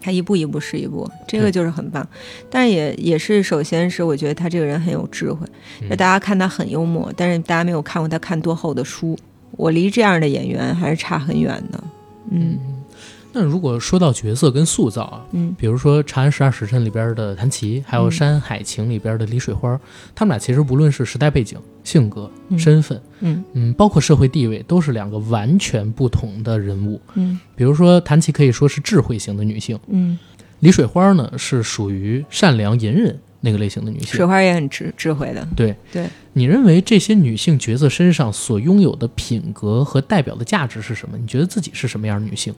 [0.00, 2.06] 他一步一步是一步，这个就是很棒。
[2.48, 5.46] 但是也也是，首先是我觉得他这个人很有智慧，
[5.90, 9.18] 大家看他很幽默，但是大家没有看过他看多厚的书。
[9.52, 11.84] 我离这样的演员还是差很远的，
[12.30, 12.58] 嗯
[13.38, 15.54] 那如果说到角色跟塑造啊，嗯。
[15.58, 18.10] 比如说《长安十二时辰》里边的谭琪，还有《嗯。
[18.10, 19.78] 山海情》里边的李水花，
[20.14, 22.58] 他们俩其实不论是时代背景、性格、嗯。
[22.58, 23.44] 身份，嗯。
[23.52, 26.98] 嗯，包括社会地位，都是两个完全不同的人物。
[27.12, 27.38] 嗯。
[27.54, 30.18] 比如说，谭琪可以说是智慧型的女性，嗯，
[30.60, 34.08] 李水花呢是属于善良隐忍那个类型的女性。
[34.08, 35.76] 水花也很智智慧的，对。
[35.92, 41.18] 对，你认为这些女性角色身上所拥有的品格和代表的价值是什么？
[41.18, 42.54] 你觉得自己是什么样的女性？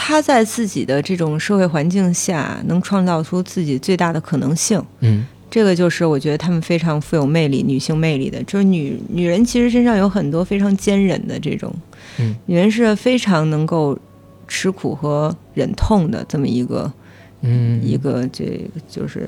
[0.00, 4.80] 她在自己的这种社会环境下，能创造出自己最大的可能性。
[5.00, 5.26] 嗯。
[5.50, 11.74] 这个就是我觉得她们非常富有魅力、女性魅力的，就是女女人其实身上有很多非常坚韧的这种，
[12.18, 13.98] 嗯，女人是非常能够
[14.46, 16.92] 吃苦和忍痛的这么一个
[17.40, 19.26] 嗯，一个这个就是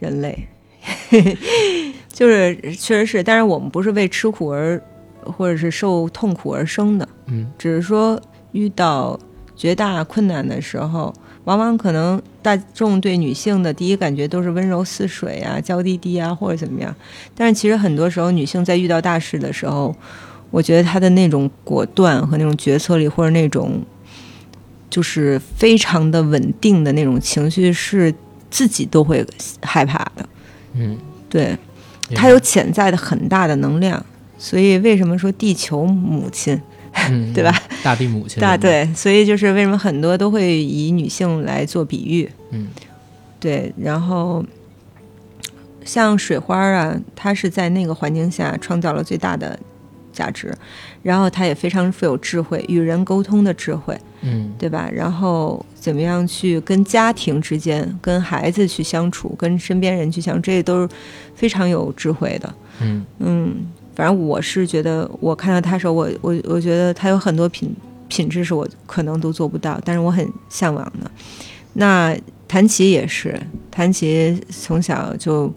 [0.00, 0.36] 人类，
[2.12, 4.82] 就是确实是，但是我们不是为吃苦而
[5.22, 7.48] 或者是受痛苦而生的，嗯。
[7.56, 9.16] 只是说遇到
[9.58, 16.94] 绝大困难的时候，往往可能大众对女性的第一感觉都是温柔似水啊、娇滴滴啊，或者怎么样。
[17.34, 19.92] 但是其实很多时候，女性在遇到大事的时候，
[20.52, 23.82] 我觉得她的那种果断和那种决策力，或者那种
[24.88, 28.14] 就是非常的稳定的那种情绪，是
[28.48, 29.26] 自己都会
[29.60, 30.28] 害怕的。
[30.74, 30.96] 嗯，
[31.28, 31.58] 对，
[32.14, 34.04] 她有潜在的很大的能量。
[34.38, 36.62] 所以为什么说地球母亲？
[37.10, 37.52] 嗯，对吧？
[37.82, 42.68] 大地母亲，大，对，所以就是为什么很多都会以女性来做比喻，嗯
[43.40, 44.44] 对，然后
[45.84, 49.58] 像水花啊，她是在那个环境下创造了最大的
[50.12, 50.52] 价值，
[51.02, 54.90] 然后她也非常富有智慧，与人沟通的智慧，嗯对吧？
[54.92, 60.88] 然后怎么样去跟家庭之间、跟孩子去相处、跟身边人去相处，这些都是
[61.36, 62.54] 非常有智慧的。
[62.80, 63.56] 嗯嗯，
[63.98, 67.74] 反正我是觉得，我看到他的时候，我我我觉得他有很多品
[68.06, 71.10] 品质是我可能都做不到，但是我很向往的。
[71.72, 73.36] 那谭琪也是，
[73.72, 75.52] 谭琪从小就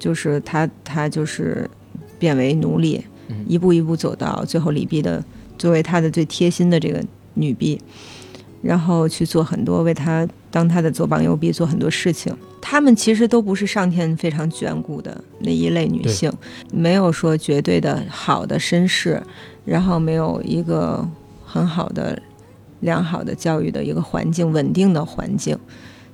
[0.00, 1.70] 就是他他就是
[2.18, 5.24] 变为奴隶，嗯一步一步走到最后李碧的
[5.56, 7.00] 作为他的最贴心的这个
[7.34, 7.80] 女婢，
[8.62, 12.34] 然后去做很多为他当他的左膀右臂做很多事情。
[12.60, 16.30] 她们其实都不是上天非常眷顾的那一类女性，
[16.72, 19.20] 没有说绝对的好的身世，
[19.64, 21.08] 然后没有一个
[21.44, 22.20] 很好的、
[22.80, 25.58] 良好的教育的一个环境、稳定的环境，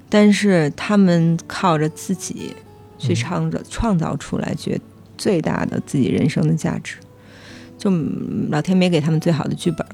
[0.08, 2.54] 但是她们靠着自己
[2.96, 4.80] 去嗯创造、创造出来觉
[5.18, 6.96] 最大的自己人生的价值。
[7.76, 9.84] 就嗯老天没给他们最好的剧本，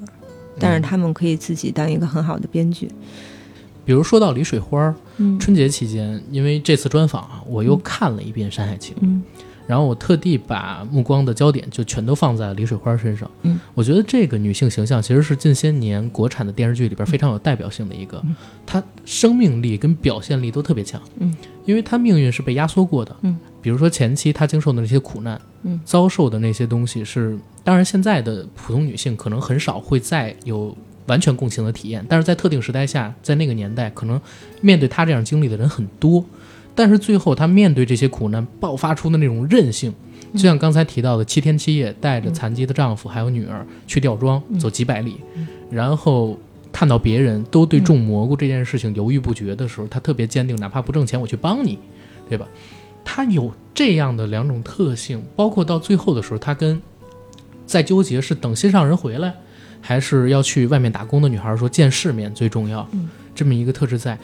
[0.61, 2.89] 但是嗯他们可以自己当一个很好的编剧。
[3.85, 9.23] 比如说到李水花，嗯春节期间，因为这次专访啊，我又看了一遍《山海情》，嗯
[9.65, 13.31] 然后我特地把目光的焦点就全都放在了李水花身上。
[13.43, 18.35] 嗯，我觉得这个女性形象其实是近些年国产的电视剧里边非常有代表性的一个，嗯
[18.67, 21.01] 她生命力跟表现力都特别强。
[21.21, 21.33] 嗯，
[21.65, 23.17] 因为她命运是被压缩过的。
[23.23, 30.77] 嗯，比如说前期她经受的那些苦难，嗯，遭受的那些东西是，当然现在的普通女性可能很少会再有。
[31.07, 34.21] 完全共情的体验，但是在特定时代下，在那个年代，可能
[34.61, 36.25] 面对他这样经历的人很多，
[36.75, 39.93] 但是最后他面对这些苦难爆发出的那种韧性，
[40.35, 45.17] 就像刚才提到的，七天七夜带着残疾的丈夫还有女儿去吊庄，走几百里，
[45.71, 46.39] 然后
[46.71, 51.79] 看到别人都对种蘑菇这件事情犹豫不决的时候，他特别坚定，哪怕不挣钱，我去帮你，
[52.29, 52.49] 对吧？
[53.05, 56.81] 他有这样的两种特性，包括到最后的时候，他跟
[57.67, 59.35] 在纠结是等心上人回来，
[59.83, 64.19] 还是要去外面打工的女孩说见世面最重要，嗯这么一个特质在，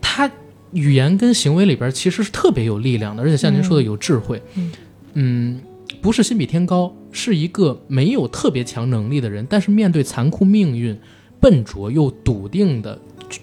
[0.00, 0.30] 她
[0.72, 4.40] 语言跟行为里边其实是特别有力量的，而且像您说的有智慧。
[4.54, 4.72] 嗯
[5.14, 5.60] 嗯
[6.02, 10.96] 不是心比天高，是一个没有特别强能力的人，但是面对残酷命运，
[11.40, 12.96] 笨拙又笃定的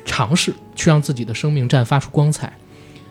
[0.06, 2.54] 尝试，去让自己的生命绽发出光彩。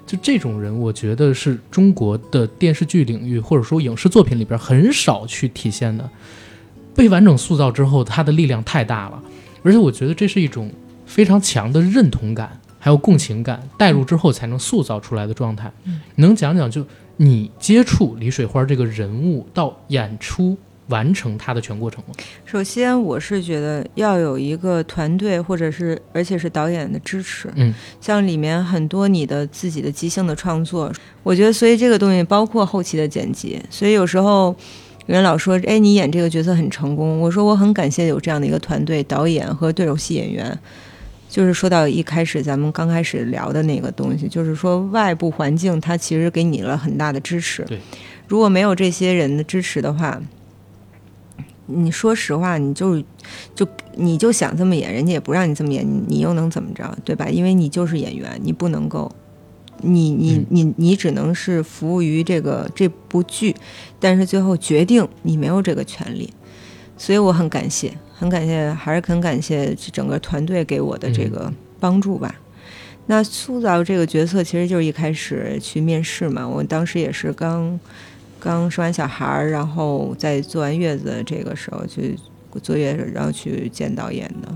[0.07, 6.09] 就这种人，我觉得是中国的电视剧领域或者说影视作品里边很少去体现的。
[6.95, 9.23] 被完整塑造之后，他的力量太大了，
[9.63, 10.71] 而且我觉得这是一种
[11.07, 15.73] 非常强的认同感，还有共情感，带入之后才能塑造出来的状态。
[16.17, 20.57] 能讲讲就你接触李水花这个人物到演出
[20.89, 22.15] 完成他的全过程吗？
[22.45, 27.51] 首先，我是觉得要有一个团队，或者是而且是导演的支持。
[27.55, 33.59] 嗯，像里面很多你的自己的即兴的创作，我觉得，所以这个东西包括后期的剪辑。
[33.71, 34.55] 所以有时候
[35.07, 40.59] 有人老说：“哎，你演这个角色很成功。”我说我很感谢有这样的一个团队，导演和对手戏演员。
[41.29, 47.65] 就是说到一开始咱们刚开始聊的那个东西，就是说外部环境它其实给你了很大的支持。
[47.65, 47.79] 对，
[48.29, 50.21] 如果没有这些人的支持的话。
[51.67, 53.03] 你说实话，你就
[53.55, 57.27] 就你就想这么演，人家也不让你这么演，你又能怎么着，对吧？
[57.31, 59.11] 因为你就是演员，你不能够，
[59.81, 63.57] 你你你你只能是服务于这个这部剧，
[64.05, 66.31] 但是最后决定你没有这个权利，
[66.99, 72.35] 所以我很感谢，很感谢，还是很感谢整个团队给我的这个帮助吧。
[73.07, 77.81] 那塑造这个角色，其实就是一开始去面试嘛，我当时也是刚。
[78.39, 82.15] 刚生完小孩儿，然后在坐完月子这个时候去
[82.63, 84.55] 坐月子，然后去见导演的。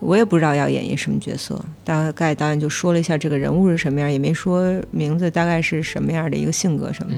[0.00, 7.14] 我也不知道要演一什么角色，大概导演就说了一下这个人物是什么样，也没说名字，大概是什么样的一个性格什么。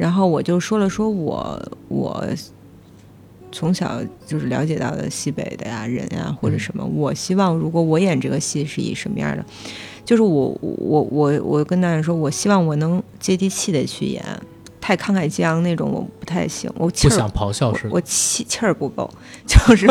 [0.00, 2.26] 然后我就说了说我我
[3.52, 9.44] 从小就是了解到的西北的呀人呀或者什么，我希望如果我演这个戏是以什么样的，
[10.04, 14.24] 就是我我我我跟导演说，我希望我能接地气的去演。
[14.80, 19.08] 太慷慨激昂那种我不太行，我不想咆哮似的，我气气儿不够，
[19.46, 19.86] 就是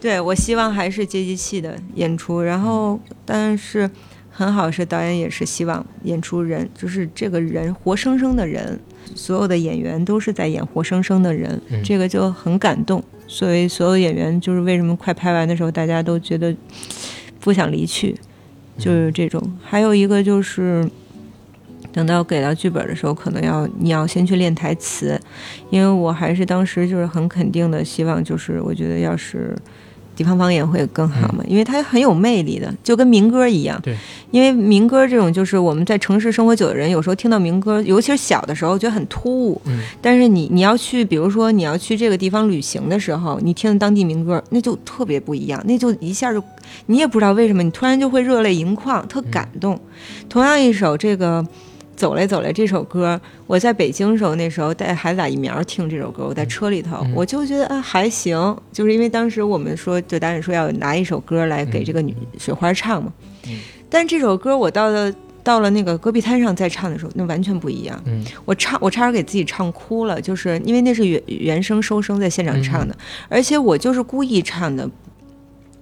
[0.00, 2.42] 对我希望还是接地气的演出。
[2.42, 3.88] 然后，但是
[4.30, 8.78] 很好是导演也是希望演出人，就是这个人活生生的人，
[9.14, 13.02] 所有的演员都是在演活生生的人，这个就很感动。
[13.26, 16.54] 所以所有演员就是为什么快拍完的时候大家都觉得
[17.40, 18.16] 不想离去，
[18.78, 19.42] 就是这种。
[19.62, 20.88] 还有一个就是。
[21.92, 25.18] 等到给到剧本的时候，可能要你要先去练台词，
[25.70, 29.56] 因为我还是当时就是很肯定的希望，就是我觉得要是
[30.16, 33.78] 地方方言会更好嘛，因为它很有魅力的，就跟民歌一样。
[33.82, 33.94] 对，
[34.30, 39.60] 因为民歌这种就是我们在城市生活久的人，有时候听到民歌，尤其是小的时候觉得很突兀。
[39.66, 39.80] 嗯。
[40.00, 46.42] 但是你你要去，比如说你要去这个地方旅行的时候，你听当地民歌，那就特别不一样，那就一下就
[46.86, 49.78] 你也不知道为什么，你突然就会热泪盈眶，特感动。
[50.28, 51.46] 同样一首这个。
[51.96, 63.12] 走来走来这首歌，我在北京时候那时候带孩子打疫苗听这首歌，我在车里头，我就觉得啊还行，就是因为当时我们说，就导演说要拿一首歌来给这个女雪花唱嘛。
[63.48, 63.58] 嗯。
[63.88, 68.00] 但这首歌我到了到了那个戈壁滩上再唱的时候，那完全不一样。
[68.04, 68.22] 嗯。
[68.44, 72.94] 我唱我差点给自己唱哭了，就是因为那是原原声收声在现场唱的，
[73.28, 74.88] 而且我就是故意唱的，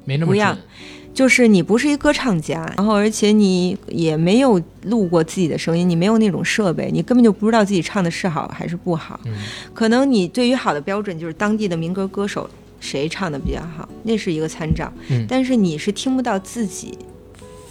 [0.05, 0.59] 没那么准。
[1.15, 9.19] 就是你不是一歌唱家，然后而且你也没有录过自己的声音，你没有那种设备，你根本就不知道自己唱的是好还是不好。
[9.73, 12.51] 可能你对于好的标准就是当地的民歌歌手
[12.81, 14.93] 谁唱的比较好，那是一个参照。
[15.29, 16.99] 但是你是听不到自己。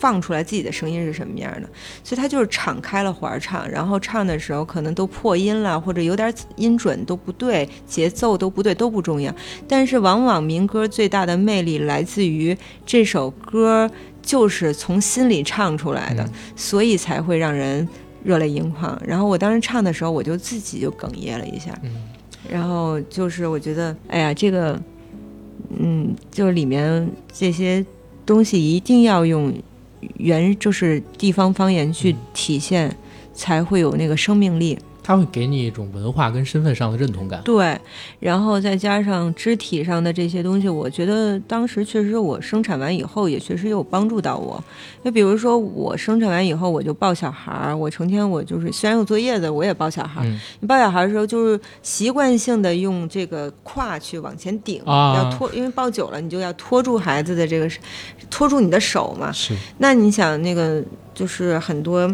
[0.03, 1.69] 放出来自己的声音是什么样的，
[2.03, 9.33] 所以他就是敞开了环唱，然后唱的时候可能都破音了，或者有点音准都不对，节奏都不对都不重要。
[9.65, 13.89] 但是往往民歌最大的魅力来自于这首歌
[14.21, 17.87] 就是从心里唱出来的，所以才会让人
[18.25, 19.01] 热泪盈眶。
[19.07, 21.73] 然后我当时唱的时候，我就自己就哽咽了一下，
[22.51, 24.77] 然后就是我觉得，哎呀，这个，
[25.79, 27.85] 嗯，就是里面这些
[28.25, 29.53] 东西一定要用。
[30.17, 32.95] 原就是地方方言去体现，
[33.33, 34.77] 才会有那个生命力。
[35.03, 37.41] 它会给你一种文化跟身份上的认同感。
[37.43, 37.77] 对，
[38.21, 44.63] 然后再加上肢体上的这些东西，我觉得当时确实我生产完以后也确实有帮助到我。
[45.03, 50.39] 就比如说我生产完以后，我就抱小孩儿，我成天我就是虽然有作业的，我也抱小孩儿。
[50.61, 57.69] 你抱小孩儿的时候，就是习惯性的用这个胯去往前顶，要拖，因为抱久了，你就要拖住孩子的这个，
[58.29, 59.29] 拖住你的手嘛。
[59.33, 59.53] 是。
[59.79, 60.81] 那你想那个
[61.13, 62.09] 就是很多。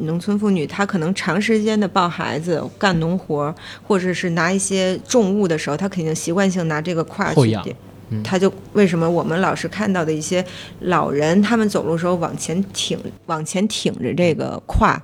[0.00, 7.76] 农村妇女她可能长时间的抱孩子、干农活，或者是拿一些重物的时候，她肯定习惯性拿这个胯去点。
[8.24, 10.42] 她就为什么我们老是看到的一些
[10.80, 14.98] 老人，他们走路时候往前挺、往前挺着这个胯，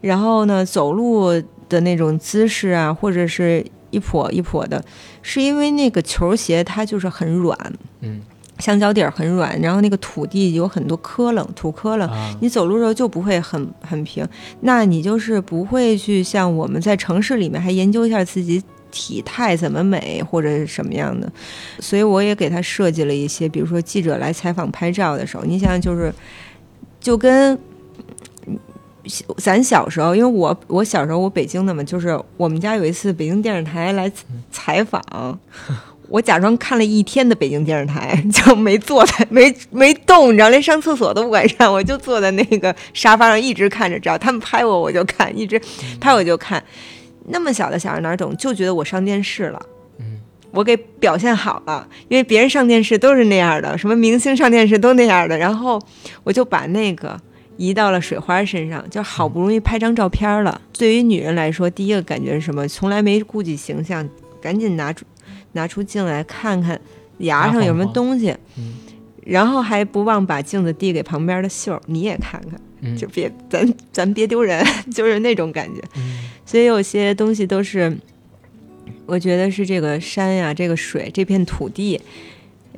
[0.00, 1.30] 然后呢走路
[1.68, 4.82] 的那种姿势啊，或者是一跛一跛的，
[5.20, 7.58] 是因为那个球鞋它就是很软，
[8.00, 8.22] 嗯，
[8.60, 14.26] 橡胶底儿很软，然后那个土地有很多磕楞、土磕楞，啊，你走路的时候就不会很很平，
[14.60, 21.32] 那你就是不会去像我们在城市里面还研究一下自己体态怎么美或者是什么样的，
[21.78, 26.12] 所以我也给他设计了一些，比如说记者来采访拍照的时候，你想想就是
[27.00, 27.58] 就跟。
[29.38, 34.12] 咱小时候，因为我我小时候我北京的嘛，就是我们家有一次北京电视台来
[34.52, 35.00] 采访，
[36.10, 45.58] 我假装看了一天的北京电视台， 就没坐在 没没动，你知道，连上厕所都不敢上， 我就坐在那个沙发上一直看着，只要他们拍我我就看，一直
[46.00, 46.62] 拍我就看。
[47.28, 49.62] 那么小的小孩哪懂，就觉得我上电视了。
[50.00, 50.18] 嗯，
[50.50, 55.80] 我给表现好了，因为别人上电视都是那样的，什么明星上电视都那样的，然后
[56.24, 57.16] 我就把那个
[57.56, 60.60] 移到了水花身上，就好不容易拍张照片了。
[60.76, 62.66] 对于女人来说，第一个感觉是什么？
[62.66, 64.08] 从来没顾及形象，
[64.40, 65.04] 赶紧拿出
[65.52, 66.80] 拿出镜来看看
[67.18, 68.74] 牙上有什么东西，嗯。
[69.26, 75.80] 然后还不忘把镜子递给旁边的秀儿，你也看看，嗯，就别咱咱别丢人， 就是那种感觉。
[75.96, 76.18] 嗯。
[76.46, 77.96] 所以有些东西都是，
[79.06, 82.00] 我觉得是这个山呀、这个水、这片土地，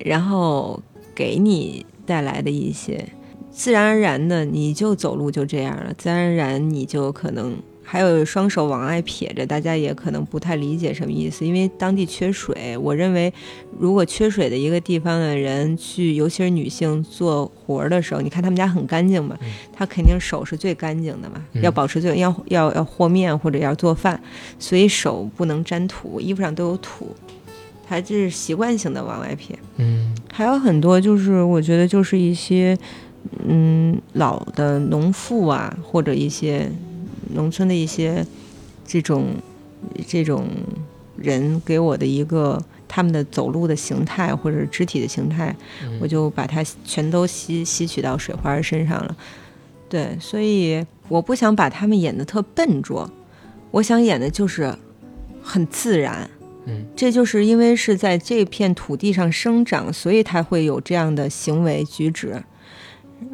[0.04, 0.82] 然后
[1.14, 3.02] 给你带来的一些
[3.50, 12.76] 自然而然的，你就走路就这样了，自然而然你就可能还有双手往外撇着，大家也可能不太理解什么意思，因为当地缺水。
[12.78, 13.32] 我认为，
[13.78, 24.18] 如果缺水的一个地方的人去，尤其是女性做活儿的时候，你看他们家很干净嘛，嗯他肯定手是最干净的嘛，嗯要保持最要要要和面或者要做饭，
[24.58, 27.14] 所以手不能沾土，衣服上都有土，
[27.86, 29.58] 他这是习惯性的往外撇。
[29.76, 32.78] 嗯还有很多就是我觉得就是一些
[33.46, 36.70] 嗯老的农妇啊，或者一些
[37.34, 38.26] 农村的一些
[38.86, 39.34] 这种
[40.06, 40.46] 这种
[41.16, 49.16] 人给我的一个他们的走路的形态或者肢体的形态，嗯我就把它全都吸吸取到水花身上了。
[49.88, 53.10] 对，所以我不想把他们演得特笨拙，
[53.70, 54.74] 我想演的就是
[55.42, 56.28] 很自然。
[56.64, 62.42] 嗯这就是因为是在这片土地上生长，所以他会有这样的行为举止。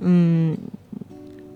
[0.01, 0.57] 嗯，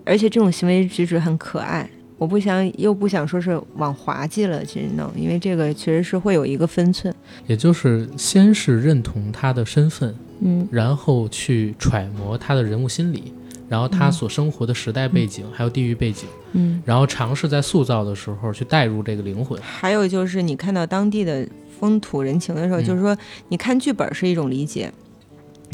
[0.05, 1.89] 而且这种行为举止很可爱。
[2.23, 7.13] 我不想，又不想说是往滑稽了去弄，因为这个其实是会有一个分寸。
[7.47, 13.33] 也就是先是认同他的身份，嗯然后去揣摩他的人物心理，
[13.67, 16.81] 然后他嗯所生活的时代背景，还有地域背景，嗯。
[16.85, 19.61] 然后尝试在塑造的时候去带入这个灵魂。
[19.61, 21.45] 还有就是你看到当地的
[21.77, 23.17] 风土人情的时候，嗯就是说
[23.49, 24.89] 你看剧本是一种理解，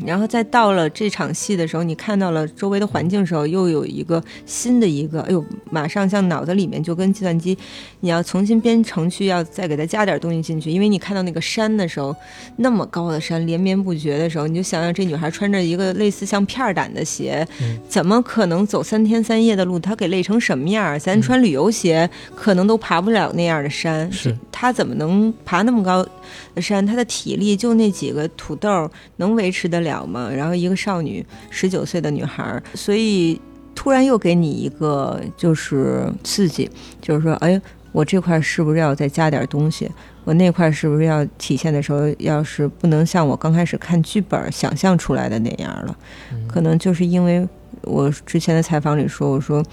[0.06, 7.58] 然后再到了这场戏的时候，你看到了周围的环境的时候，又有一个新的一个，哎呦，马上像脑子里面就跟计算机，
[8.02, 12.16] 你要重新编程序，要再给它加点东西进去，因为你看到那个山的时候，
[12.58, 19.80] 那么高的山连绵不绝的时候，你就想想这女孩穿着一个类似像片儿胆的鞋，嗯怎么可能走三天三夜的路？
[19.80, 21.00] 她给累成什么样儿？
[21.00, 26.06] 咱穿旅游鞋可能都爬不了那样的山，是她怎么能爬那么高
[26.54, 26.86] 的山？
[26.86, 30.30] 她的体力就那几个土豆能维持得了吗？
[30.30, 33.40] 然后一个少女，十九岁的女孩儿，所以
[33.74, 36.70] 突然又给你一个就是刺激，
[37.02, 37.62] 就是说，哎，
[37.92, 39.90] 我这块儿是不是要再加点东西？
[40.26, 45.98] 我那块儿是不是要体现的时候，要是不能像我刚开始看剧本想象出来的那样了？
[46.32, 47.48] 嗯可能就是因为
[47.84, 49.64] 我之前的采访里说，我说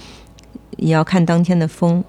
[0.79, 2.03] 你要看当天的风，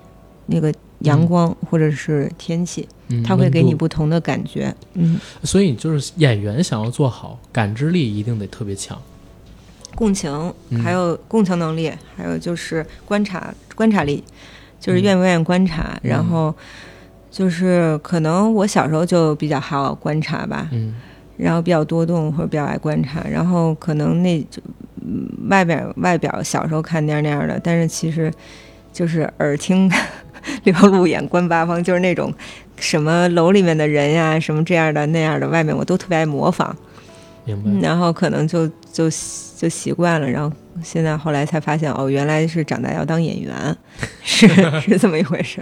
[0.46, 4.74] 那个阳光或者是天气，嗯它会给你不同的感觉。
[4.94, 9.00] 嗯，所以就是演员想要做好，感知力一定得特别强。
[9.96, 10.32] 共情
[10.70, 14.24] 嗯，还有共情能力，还有就是观察观察力，
[14.80, 15.98] 就是嗯愿不愿意观察。
[16.04, 16.54] 然后
[17.32, 20.94] 就是可能我小时候就比较好观察吧，嗯
[21.36, 24.62] 然后比较多动或者比较爱观察，然后可能那就
[25.02, 28.32] 嗯外边外表小时候看那样那样的，但是其实
[28.94, 29.92] 就是耳听
[30.64, 32.34] 六路眼观八方，就是那种
[32.78, 36.76] 什么楼里面的人呀，什么这样的那样的，外面我都特别爱模仿，
[37.46, 37.70] 明白。
[37.72, 39.10] 嗯然后可能就就
[39.58, 43.76] 就习惯了，然后现在后来才发现哦，原来是长大要当演员，
[44.24, 44.48] 是
[44.82, 45.62] 是这么一回事。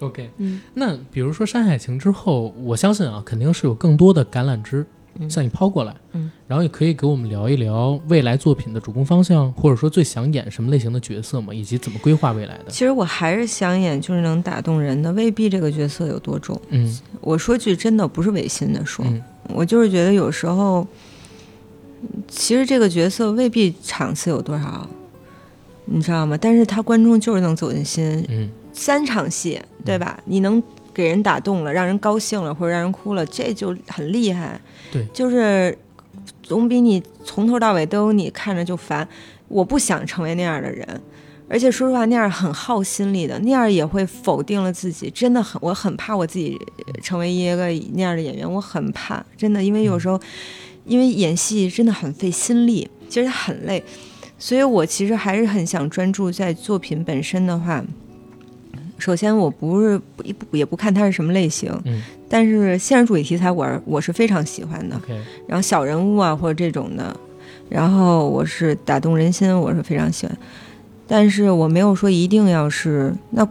[0.00, 4.86] OK，嗯那比如说《山海情》之后，我相信啊，肯定是有更多的橄榄枝嗯
[5.28, 12.64] 向你抛过来，嗯，然后也可以给我们聊一聊未来作品的主攻方向，或者说最想演什么类型的角色嘛，以及怎么规划未来的。
[12.68, 16.60] 其实我还是想演就是能打动人的，未必这个角色有多重。
[16.70, 20.86] 嗯我说句真的，不是违心的说，嗯我就是觉得有时候，
[22.28, 24.88] 其实这个角色未必场次有多少，
[25.86, 26.38] 你知道吗？
[26.40, 30.18] 但是他观众就是能走进心，嗯三场戏，对吧？
[30.24, 30.62] 你能
[30.94, 34.60] 给人打动了，让人高兴了，或者让人哭了，这就很厉害。
[34.92, 35.76] 对，就是
[36.42, 39.06] 总比你从头到尾都有你看着就烦。
[39.48, 40.86] 我不想成为那样的人，
[41.48, 45.10] 而且说实话，那样很耗心力的，那样也会否定了自己。
[45.10, 46.56] 真的很，我很怕我自己
[47.02, 50.20] 成为一个那样的演员，我很怕，真的，因为有时候，
[50.84, 53.82] 因为演戏真的很费心力，其实很累，
[54.38, 57.84] 所以我其实还是很想专注在作品本身的话。
[58.98, 62.00] 首先，我不是不也不看它是什么类型，嗯，
[62.32, 64.98] 但是现实主义题材，我我是非常喜欢的。
[65.48, 67.14] 然后小人物啊，或者这种的，
[67.68, 70.38] 然后我是打动人心，我是非常喜欢。
[71.08, 73.44] 但是我没有说一定要是那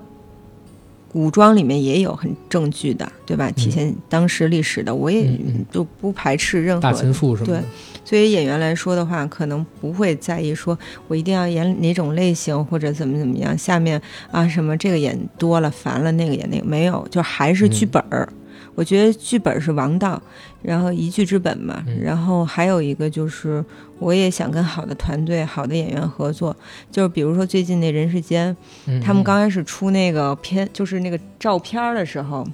[1.12, 3.52] 古装里面也有很正剧的，对吧？
[3.52, 5.30] 体现当时历史的，我也
[5.70, 7.64] 就不排斥任大何秦赋什么的，
[8.06, 10.78] 所以演员来说的话，可能不会在意说
[11.10, 13.58] 我一定要演哪种类型或者怎么怎么样。
[13.58, 14.02] 下面
[14.32, 18.30] 啊什么这个演多了烦了，那个演那个没有，就还是剧本儿。
[18.76, 20.22] 我觉得剧本是王道，
[20.62, 21.84] 然后一剧之本嘛。
[21.88, 23.64] 嗯然后还有一个就是，
[24.00, 26.56] 我也想跟好的团队、好的演员合作。
[26.92, 28.52] 就是比如说最近那《人世间》，
[28.88, 32.48] 嗯他们嗯刚开始出那个片，就是那个照片的时候，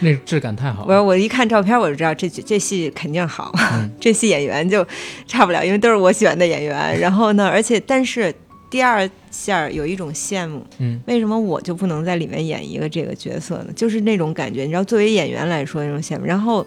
[0.00, 4.86] 那质感太好我了，我一看照片我就知道这这戏肯定好，嗯 这戏演员就
[5.26, 6.98] 差不了，因为都是我喜欢的演员。
[6.98, 8.34] 然后呢，而且但是
[8.70, 13.66] 第二下有一种羡慕，嗯为什么我就不能在里面演一个这个角色呢？
[13.74, 16.64] 就是那种感觉，你知道，作为演员来说那种羡慕，然后。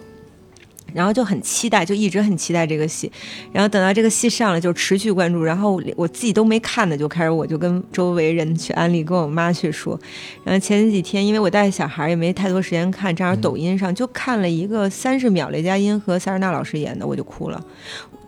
[0.92, 3.10] 然后就很期待，就一直很期待这个戏，
[3.52, 9.98] 然后等到这个戏上了就持续关注，然后我自己都没看的就开始，我就跟周围人去安利，跟我妈去说。
[10.44, 17.60] 然后前几天因为我带小孩也没太多时间看，正好抖音上就看了一个三十秒雷佳音和塞尔娜老师演的，我就哭了。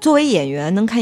[0.01, 1.01] 作为演员能看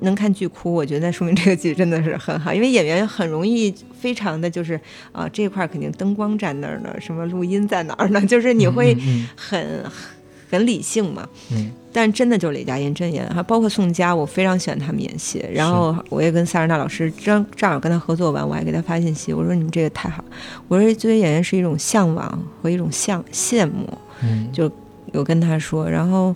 [0.00, 4.80] 能看剧哭，我觉得说明这个剧真的是很好，因为演员很容易非常的就是
[5.12, 9.84] 啊、这块儿肯定灯光在那儿呢，什么录音在哪儿呢， 就是你会嗯很、
[10.50, 11.28] 很理性嘛。
[11.52, 15.44] 嗯但真的就雷佳音真演，还包括宋佳，我非常喜欢他们演戏。
[15.52, 20.24] 然后我也跟塞尔纳老师正正好跟他合作完，我还给他发信息，我说你们这个太好，
[20.68, 23.92] 我说作为演员是一种向往和一种向羡慕，
[24.22, 24.70] 嗯就
[25.12, 25.90] 有跟他说。
[25.90, 26.32] 然后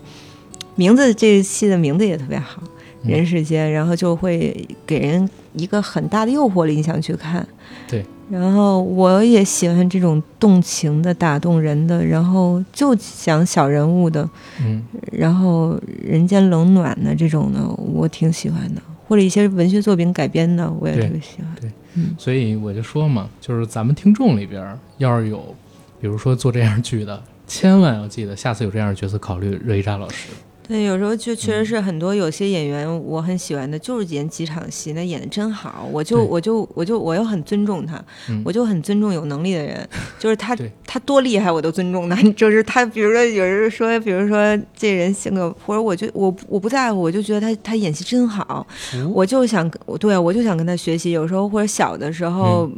[0.75, 2.69] 名字这个戏的名字也特别好，嗯
[3.07, 7.47] 人世间，然后就会给人一个很大的诱惑力，你想去看。
[7.89, 8.05] 对。
[8.31, 14.27] 然后我也喜欢这种动情的、打动人的，然后就讲小人物的，
[14.63, 14.83] 嗯
[15.13, 17.61] 然后人间冷暖的这种的，
[17.93, 18.81] 我挺喜欢的。
[19.07, 21.47] 或者一些文学作品改编的，我也特别喜欢。
[21.61, 21.71] 对
[22.17, 25.55] 所以我就说嘛，就是咱们听众里边要是有，
[26.01, 30.31] 比如说做这样剧的，千万要记得下次有这样的角色，考虑热依扎老师。
[30.67, 31.59] 对，有时候就确嗯。
[31.59, 38.41] 实是很多有些演员我很喜欢的，就是演几场戏，那演的真好，我就我就我就我又很尊重他，嗯。
[38.45, 39.87] 我就很尊重有能力的人，
[40.19, 40.57] 就是他
[40.87, 49.12] 他多厉害我都尊重他，就是他，比如说有人说，比如说这人性格，或者我就我我不在乎，我就觉得他他演戏真好，服。
[49.12, 52.71] 我就想我对我就想跟他学习，有时候或者小的时候，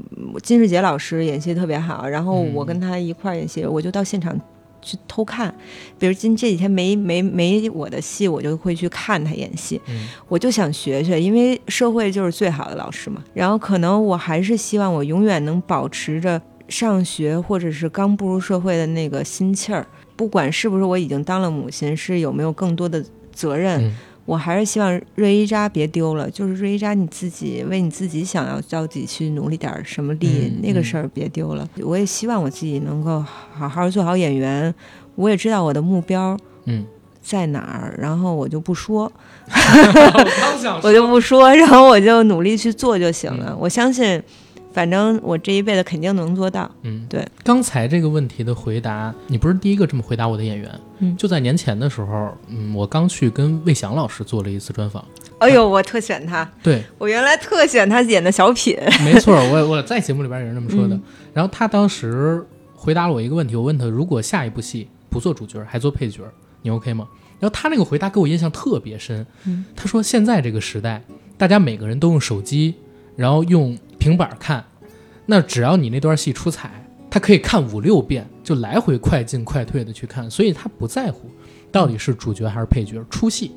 [0.42, 2.52] 金世杰老师演戏特别好，然后嗯。
[2.52, 4.36] 我跟他一块儿演戏，我就到现场。
[4.86, 5.52] 去偷看，
[5.98, 10.08] 比如今这几天没没没我的戏，我就会去看他演戏，嗯。
[10.28, 13.20] 我就想学学，因为社会就是最好的老师嘛。
[13.34, 19.84] 然后可能我还是希望我永远能保持着上学或者是刚步入社会的那个心气儿，
[20.14, 23.96] 不管是不是我已经当了母亲，是有没有更多的责任，嗯
[24.26, 26.28] 我还是希望瑞伊扎别丢了。
[26.30, 31.66] 就是瑞伊扎你自己为你自己想要着急去努力点儿什么力，嗯那个事儿别丢了。
[31.78, 33.24] 我也希望我自己能够
[33.54, 34.74] 好好做好演员，
[35.14, 36.84] 我也知道我的目标嗯，
[37.22, 39.10] 在哪儿，然后我就不说。
[40.82, 43.50] 我就不说，然后我就努力去做就行了。
[43.50, 44.20] 嗯我相信，
[44.76, 46.70] 反正我这一辈子肯定能做到。
[46.82, 47.26] 嗯，对。
[47.42, 50.70] 刚才这个问题的回答，你不是第一个这么回答我的演员。
[50.98, 55.02] 嗯就在年前的时候，嗯，我刚去跟魏翔老师做了一次专访。
[55.38, 58.76] 哎呦，我特选他，对，我原来特选他演的小品。
[59.02, 60.94] 没错，我我在节目里边也是这么说的。
[60.94, 61.02] 嗯
[61.32, 66.20] 然后他当时回答了我一个问题，我问他，如果下一部戏不做主角，还做配角，
[66.60, 67.08] 你 OK 吗？
[67.40, 69.26] 然后他那个回答给我印象特别深。
[69.46, 71.02] 嗯他说，现在这个时代，
[71.38, 72.74] 大家每个人都用手机，
[73.16, 74.64] 然后用平板看，
[75.26, 76.70] 那只要你那段戏出彩，
[77.10, 81.28] 他可以看五六遍，就来回快进快退的去看，所以他不在乎
[81.72, 83.50] 到底是主角还是配角，出戏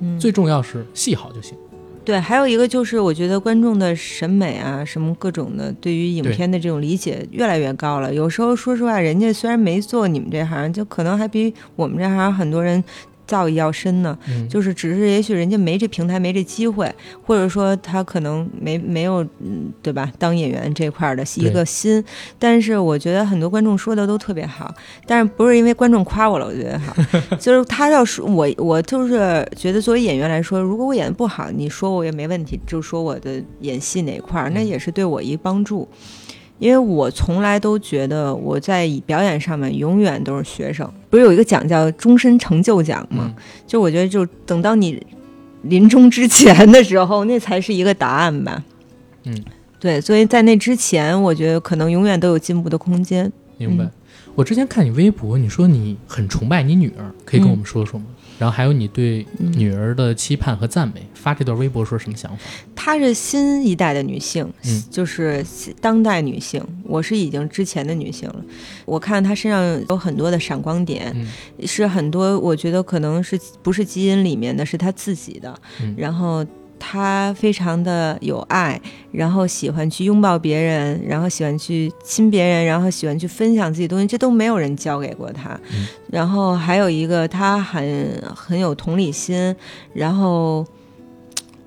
[0.00, 1.56] 嗯，最重要是戏好就行。
[2.04, 8.12] 对，还有一个就是，我觉得观众的审美啊，什么各种的，对于影片的这种理解越来越高了。
[8.12, 12.82] 有时候说实话，人家虽然没做你们这行，就可能还比我们这行很多人
[13.26, 14.18] 造诣要深呢？
[14.28, 16.92] 嗯，就是只是也许人家没这平台，没这机会，
[17.24, 20.10] 或者说他可能没没有，嗯，对吧？
[20.18, 22.04] 当演员这块儿的一个心，
[22.38, 24.74] 但是我觉得很多观众说的都特别好，
[25.06, 26.94] 但是不是因为观众夸我了，我觉得好，
[27.40, 35.88] 就是他要说我我就是觉得作为演员来说，如果我演的不好，你说我也没问题，就说我的演戏哪块儿，那也是对我一帮助。
[36.62, 43.34] 因为我从来都觉得我在表演上面永远都是学生，不是有一个奖叫终身成就奖吗？
[43.66, 45.04] 就我觉得，就等到你
[45.62, 48.62] 临终之前的时候，那才是一个答案吧。
[49.24, 49.36] 嗯，
[49.80, 53.32] 对，所以在那之前，我觉得可能永远都有进步的空间。
[53.56, 53.90] 明白。
[54.36, 58.06] 我之前看你微博，你说你很崇拜你女儿，可以跟我们说说吗？
[58.42, 62.42] 然后还有你对女儿的期盼和赞美，发这段微博说什么想法？
[62.74, 65.46] 她是新一代的女性，嗯，就是
[65.80, 66.60] 当代女性。
[66.82, 68.44] 我是已经之前的女性了。
[68.84, 71.14] 我看她身上有很多的闪光点，
[71.64, 75.56] 是很多我觉得可能是不是基因里面的，是她自己的。
[75.96, 76.44] 然后。
[76.84, 78.80] 他非常的有爱，
[79.12, 85.56] 然后喜欢去拥抱别人，然后喜欢去亲别人，然后喜欢去分享自己东西，这都没有人教给过他。
[86.10, 89.54] 然后还有一个，他很很有同理心，
[89.94, 90.66] 然后，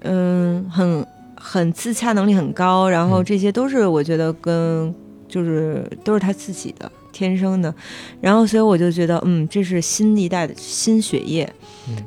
[0.02, 1.08] 嗯，很
[1.38, 4.94] 很自洽能力很高，然后这些都是我觉得跟
[5.30, 6.92] 就是都是他自己的。
[7.16, 7.74] 天生的，
[8.20, 11.50] 然后所以我就觉得，嗯，这是新一代的新血液，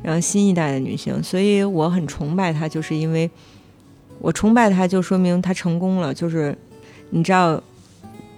[0.02, 3.30] 然后新一代的女性，所以我很崇拜她，就是因为
[4.20, 6.12] 我崇拜她，就说明她成功了。
[6.12, 6.54] 就是
[7.08, 7.58] 你知道，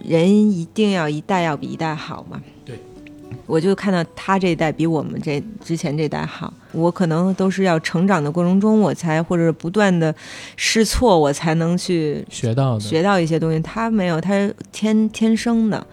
[0.05, 2.41] 人一定要一代要比一代好嘛。
[2.64, 2.79] 对，
[3.47, 6.55] 我就看到她这一代比我们这之前这代好。
[6.73, 10.14] 我可能都是要成长的过程中，我才或者不断的
[10.55, 13.59] 试错，我才能去学到学到一些东西。
[13.59, 15.85] 她没有，她天天生的。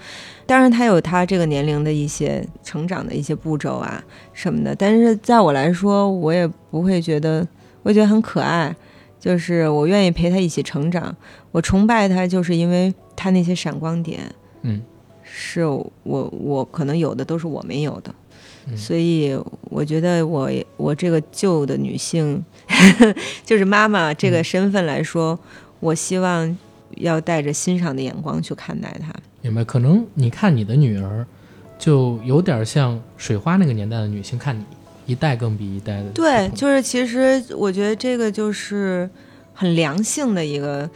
[0.47, 4.01] 当然，他有他这个年龄的一些成长的一些步骤啊
[4.33, 7.45] 什么的，但是在我来说，我也不会觉得，
[7.83, 8.73] 我觉得很可爱，
[9.19, 11.13] 就是我愿意陪他一起成长。
[11.51, 14.21] 我崇拜他，就是因为他那些闪光点，
[14.61, 14.81] 嗯，
[15.21, 18.15] 是我我可能有的都是我没有的，
[18.75, 22.43] 所以我觉得我我这个旧的女性，
[23.43, 25.37] 就是妈妈这个身份来说，
[25.79, 26.57] 我希望
[26.97, 29.13] 要带着欣赏的眼光去看待她。
[29.47, 31.25] 明白，可能你看你的女儿，
[31.79, 34.63] 就有点像水花那个年代的女性看你，
[35.05, 36.09] 一代更比一代的。
[36.09, 39.09] 对，就是其实我觉得这个就是
[39.53, 40.89] 很良性的一个，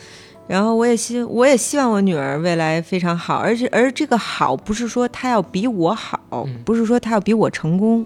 [0.47, 8.05] 然后我也希我也希望我女儿未来非常好，而且而这个好不是说她要比我好，不是说她要比我成功，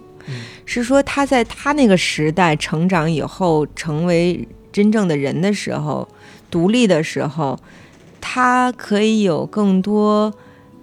[0.66, 6.08] 是说她在她那个时代成长以后，成为真正的人的时候，
[6.52, 7.58] 独立的时候。
[8.28, 10.34] 他可以有更多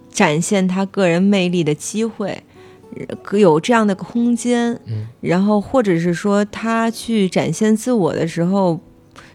[0.09, 2.41] 展现他个人魅力的机会，
[3.33, 4.73] 有这样的空间。
[4.87, 8.79] 嗯，然后或者是说他去展现自我的时候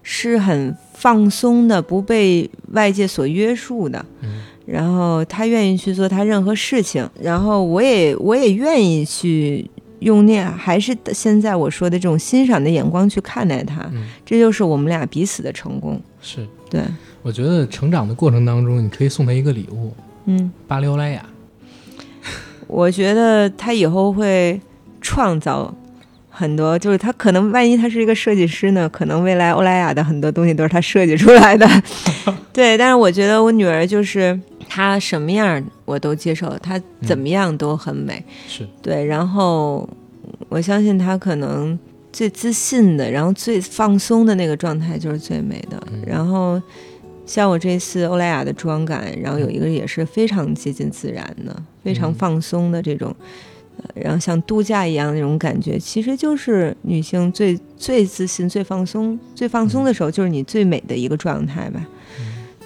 [0.04, 4.04] 是很放松的，不被外界所约束的。
[4.22, 13.82] 嗯，然后他愿意去做他任何事情，然后我也我也愿意去用那还是现在我说的这种欣赏的眼光去看待他。
[13.92, 16.02] 嗯，这就是我们俩彼此的成功。
[16.22, 16.82] 是对。
[17.28, 19.92] 我觉得成长的过程当中，你可以送他一个礼物，
[20.28, 21.26] 嗯，巴黎欧莱雅。
[22.68, 24.58] 我觉得他以后会
[25.02, 25.76] 创造
[26.30, 31.68] 很多，就是他可能万一他是一个设计师呢，可能未来欧莱雅的很多东西都是他设计出来的。
[32.54, 38.24] 对，但是我觉得我女儿就是她什么样我都接受，她怎么样都很美。
[38.48, 39.86] 是对，然后
[40.48, 41.78] 我相信她可能
[42.14, 46.62] 最自信的，然后最放松的那个状态就是最美的，然后。
[47.28, 53.14] 像我这次欧莱雅的妆感，然后有一个也是非常接近自然的，非常放松的这种，
[53.94, 61.86] 然后像度假一样那种感觉，其实就是女性最最自信、最放松、最放松的时候，就是你最美的一个状态吧。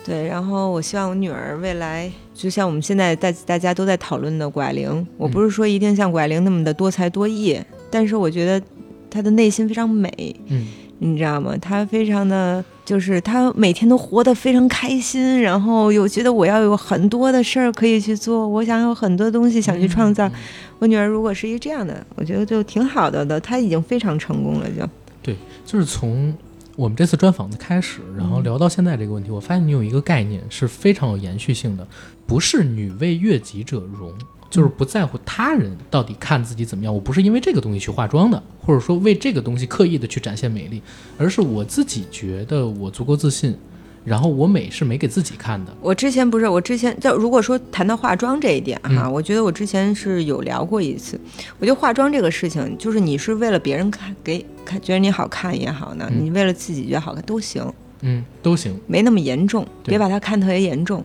[0.06, 7.60] 对，然后我希望我女儿未来，就像我们现在大大家都在讨论的谷爱凌，我不是说一定像谷爱凌那么的多才多艺，
[7.90, 8.64] 但是我觉得
[9.10, 10.36] 她的内心非常美。
[10.48, 10.68] 嗯。
[11.04, 11.58] 你知道吗？
[11.58, 20.30] 她非常的，就是他每天都活得非常开心，然后又觉得我要有很多的事儿可以去做，我想有很多东西想去创造。
[20.78, 23.40] 我女儿如果是一个这样的，我觉得就挺好的的。
[23.40, 24.86] 她已经非常成功了，就
[25.24, 26.36] 对，就是从
[26.76, 31.88] 我们这次专访的开始，然后聊到现在这个问题，我发现你有一个概念是非常有延续性的，
[32.28, 34.12] 不是女为悦己者容。
[34.52, 40.80] 就是不在乎他人到底看自己怎么样，我不是因为这个东西去化妆的，或者说为这个东西刻意的去展现美丽，
[41.18, 43.56] 而是我自己觉得我足够自信，
[44.04, 45.74] 然后我美是美给自己看的。
[45.80, 51.18] 我之前不是，我之前就如果说谈到化妆这一点哈，嗯我觉得我之前是有聊过一次。
[51.58, 58.78] 我觉得化妆这个事情，就是你是为了别人看给看觉得你好看也好呢，嗯你为了自己觉得好看都行，嗯，都行。
[58.86, 61.02] 没那么严重，别把它看特别严重。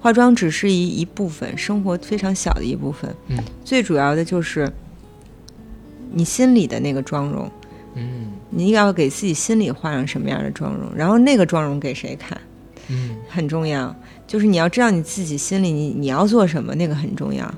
[0.00, 3.14] 化妆只是一一部分，生活非常小的一部分。
[3.28, 4.70] 嗯，最主要的就是
[6.12, 7.50] 你心里的那个妆容，
[7.94, 12.40] 嗯你要给自己心里画上什么样的妆容，然后那个妆容给谁看。
[12.88, 13.94] 嗯很重要，
[14.26, 17.48] 就是你要知道你自己心里你你要做什么，那个很重要。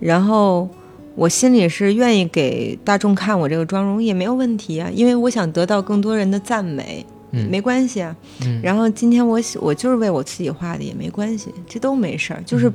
[0.00, 0.68] 然后
[1.14, 8.14] 我心里是愿意给大众看我这个妆容也没有问题啊，因为我想得到更多人的赞美，嗯，没关系啊。
[8.44, 12.74] 嗯，然后今天我喜我就是为我自己画的也没关系，这都没事儿，就是、嗯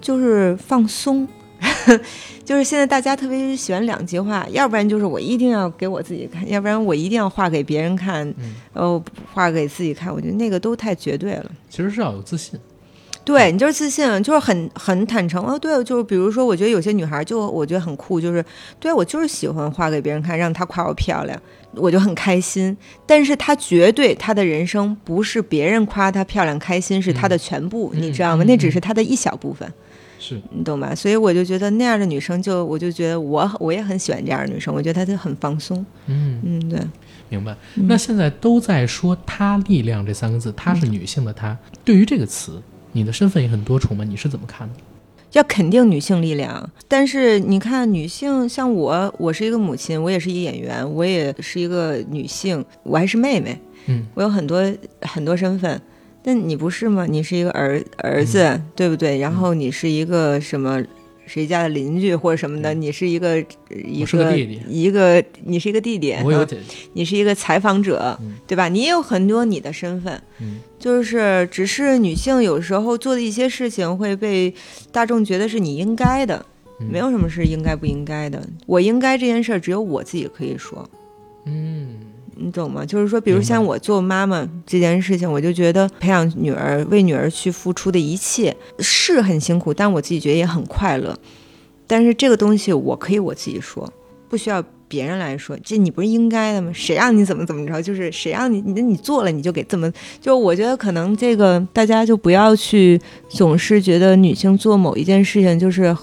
[0.00, 1.26] 就是放松。
[2.44, 9.02] 就是现在大家特别喜欢两极化，要不然就是我一定要给我自己看，要不然我一定要画给别人看，嗯哦，
[9.32, 11.50] 画给自己看，我觉得那个都太绝对了。
[11.70, 12.60] 其实是要有自信。
[13.26, 15.58] 对你就是自信，就是很很坦诚哦。
[15.58, 18.42] 对，就是比如说，我觉得有些女孩就我觉得很酷，就是
[18.78, 21.36] 对我就是喜欢画给别人看，让她夸我漂亮，
[21.74, 22.76] 我就很开心。
[23.04, 28.44] 但是她绝对她的人生不是别人夸她漂亮开心是她的全部，嗯你知道吗？
[28.44, 29.68] 嗯那只是她的一小部分，
[30.20, 30.94] 是，你懂吧？
[30.94, 35.84] 所以我就觉得那样的女生就，我就觉得我我也很喜欢这样的女生，我觉得她就很放松。
[36.06, 36.80] 嗯，嗯，对。
[37.28, 37.50] 明白。
[37.74, 41.58] 嗯那现在都在说“她力量”这三个字，她是女性的她。
[41.84, 42.62] 对于这个词，
[42.96, 44.02] 你的身份也很多重嘛？
[44.04, 44.74] 你是怎么看的？
[45.32, 55.78] 要肯定女性力量，但是你看，女性像我，我是一个母亲，我也是一个演员，我也是一个女性，我还是妹妹，嗯我有很多很多身份。
[56.22, 57.06] 但你不是吗？
[57.06, 59.18] 你是一个儿儿子，嗯对不对？
[59.18, 60.82] 然后你是一个什么
[61.26, 62.72] 谁家的邻居或者什么的？
[62.72, 63.38] 嗯你是一个
[63.70, 64.36] 一个
[64.68, 66.74] 一个你是一个弟弟，嗯我有姐姐。
[66.92, 68.68] 你是一个采访者，嗯对吧？
[68.68, 74.54] 你也有很多你的身份，嗯就是只是女性有时候做的一些事情会被
[74.92, 76.44] 大众觉得是你应该的，
[76.80, 78.42] 嗯没有什么是应该不应该的。
[78.66, 80.88] 我应该这件事儿只有我自己可以说，
[81.44, 81.88] 嗯
[82.38, 82.84] 你懂吗？
[82.84, 91.18] 就是说，比如像我做妈妈这件事情，我就觉得培养女儿、为女儿去付出的一切是很辛苦，但我自己觉得也很快乐。
[91.86, 93.90] 但是这个东西我可以我自己说，
[94.28, 95.56] 不需要别人来说。
[95.64, 96.70] 这你不是应该的吗？
[96.74, 97.80] 谁让你怎么怎么着？
[97.80, 99.90] 就是谁让你你你做了你就给这么。
[100.20, 105.96] 就我觉得可能这个大家就不要去总是觉得女性做某一件事情就是。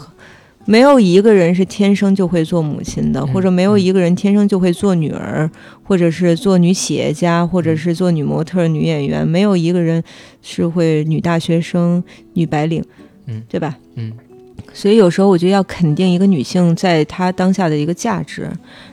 [0.66, 5.50] 没有一个人是天生就会做母亲的，嗯或者没有一个人天生就会做女儿，
[5.84, 10.04] 或者是做女企业家，或者是做女模特、女演员，没有一个人
[10.42, 12.04] 是会女大学生、
[12.34, 12.84] 女白领，
[13.26, 13.78] 嗯，对吧？
[13.96, 14.14] 嗯
[14.72, 18.50] 所以有时候我觉得要肯定一个女性在她当下的一个价值，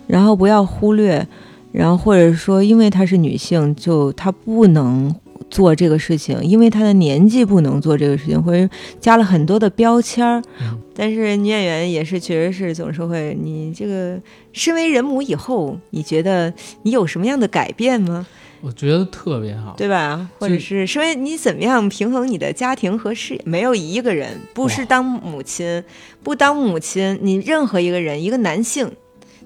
[0.07, 1.27] 然后不要忽略，
[1.73, 5.15] 然后或者说因为她是女性，就她不能
[5.49, 8.69] 做这个事情，因为他的年纪不能做这个事情，或者
[9.01, 10.43] 加了很多的标签儿。
[10.61, 14.21] 嗯但是女演员也是，确实是总是会，你这个
[14.53, 18.27] 身为人母以后，你觉得你有什么样的改变吗？
[18.61, 19.75] 我觉得特别好。
[19.79, 20.29] 对吧？
[20.39, 23.41] 或者是身为你怎么样平衡你的家庭和事业？
[23.47, 25.83] 没有一个人不是当母亲，
[26.23, 28.93] 不当母亲，你任何一个人，一个男性，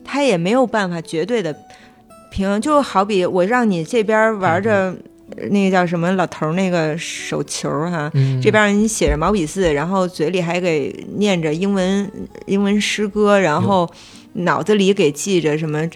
[0.03, 1.57] 他也没有办法绝对的
[2.33, 2.61] 平衡。
[2.61, 4.97] 就好比我让你这边玩着呃
[5.51, 12.11] 那个叫什么老头儿那个手球儿哈，嗯，这边人写着毛笔字，然后嘴里还给念着英文
[12.47, 13.91] 英文诗歌，然后
[14.35, 15.89] 脑子里给记着什么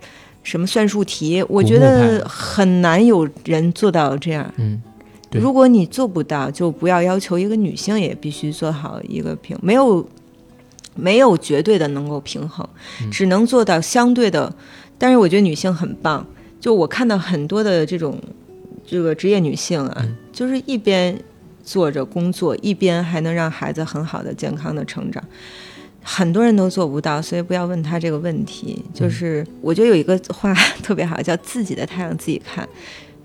[0.43, 4.53] 什么算术题，我觉得很难有人做到这样。
[4.57, 4.83] 嗯
[5.33, 10.09] 如果你做不到，就不要要求一个女性也必须做好一个平，没有
[10.95, 12.67] 没有绝对的能够平衡，
[13.03, 14.51] 嗯只能做到相对的。
[14.97, 16.27] 但是我觉得女性很棒，
[16.59, 18.19] 就我看到很多的这种
[18.91, 21.17] 这个职业女性啊，嗯就是一边
[21.63, 25.23] 做着工作，一边还能让孩子很好的健康的成长。
[26.03, 28.83] 很多人都做不到，所以不要问他这个问题。
[28.83, 32.67] 嗯就是我觉得有一个话特别好，叫“自己的太阳自己看”，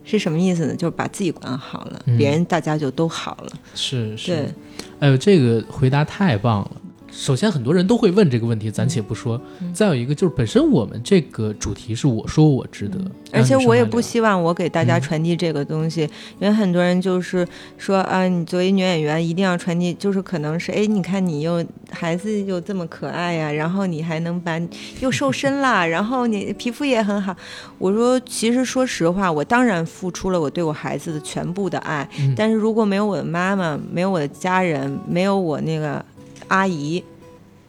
[0.04, 0.76] 是什么意思呢？
[0.76, 3.54] 就是把自己管好了，嗯别人大家就都好了。
[3.74, 4.54] 是是对，，
[5.00, 6.72] 哎呦，这个回答太棒了。
[7.16, 9.40] 首先，很多人都会问这个问题，暂且不说。
[9.62, 13.00] 嗯再有一个就是，本身我们这个主题是我说我值得，
[13.32, 16.02] 而且我也不希望我给大家嗯传递这个东西，
[16.40, 17.48] 因为很多人就是
[17.78, 24.60] 说啊，你作为女演员一定要传递，就是可能是哎，你看你又孩子又这么可爱呀、然后你还能把
[25.00, 27.36] 又瘦身啦， 然后你皮肤也很好。
[27.78, 36.04] 我说，其实说实话，我当然付出了我对我孩子的全部的爱，嗯但是如果没有我的妈妈，没有我的家人，没有我那个
[36.48, 37.04] 阿姨，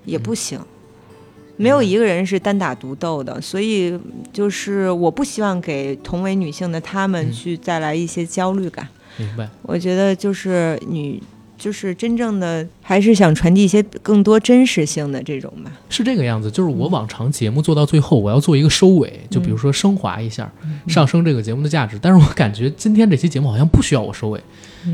[0.04, 0.60] 也不行。
[1.56, 3.96] 没有一个人是单打独斗的，所以
[4.32, 8.88] 就是我不希望给同为女性的她们嗯去带来一些焦虑感。
[9.16, 9.48] 明白。
[9.62, 11.22] 我觉得就是女，
[11.56, 15.72] 就是真正的还是想传递一些更多真实性的这种吧。
[15.88, 20.50] 是这个样子，就是我往常节目做到最后，我要做一个收尾，就比如说升华一下，
[20.88, 21.98] 上升这个节目的价值。
[22.00, 24.40] 但是我感觉今天这期节目好像不需要我收尾，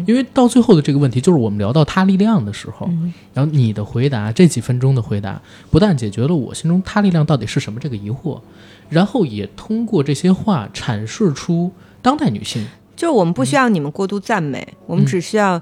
[0.07, 3.13] 因为到最后的这个问题，就是我们聊到他力量的时候，嗯。
[3.35, 5.41] 然后你的回答这几分钟的回答，
[5.71, 8.41] 不但解决了我心中他力量到底是什么这个疑惑，
[8.89, 11.71] 然后也通过这些话阐释出
[12.03, 15.07] 当代女性就是我们不需要你们过度赞美，我们嗯。
[15.07, 15.61] 只需要，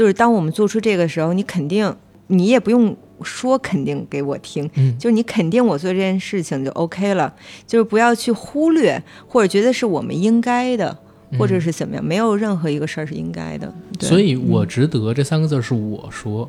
[0.00, 1.94] 就是当我们做出这个时候，你肯定，
[2.28, 7.34] 你也不用说肯定给我听，嗯就是你肯定我做这件事情就 OK 了，
[7.66, 10.96] 就是不要去忽略或者觉得是我们应该的，
[11.38, 13.70] 或者是怎么样，没有任何一个事儿是应该的。
[13.98, 16.48] 所以我值得这三个字儿是我说，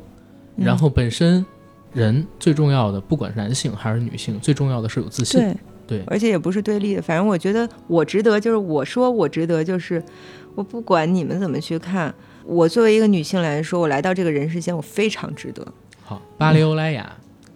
[0.56, 1.44] 嗯然后本身
[1.92, 5.38] 人最重要的，不管是男性还是女性，最重要的是有自信。
[5.38, 10.02] 对对而且也不是对立的，反正我觉得我值得，就是我说我值得，就是
[10.54, 12.14] 我不管你们怎么去看，
[12.44, 15.66] 我作为一个女性来说，我来到这个人世间，我非常值得。
[16.04, 17.12] 好，巴黎欧莱雅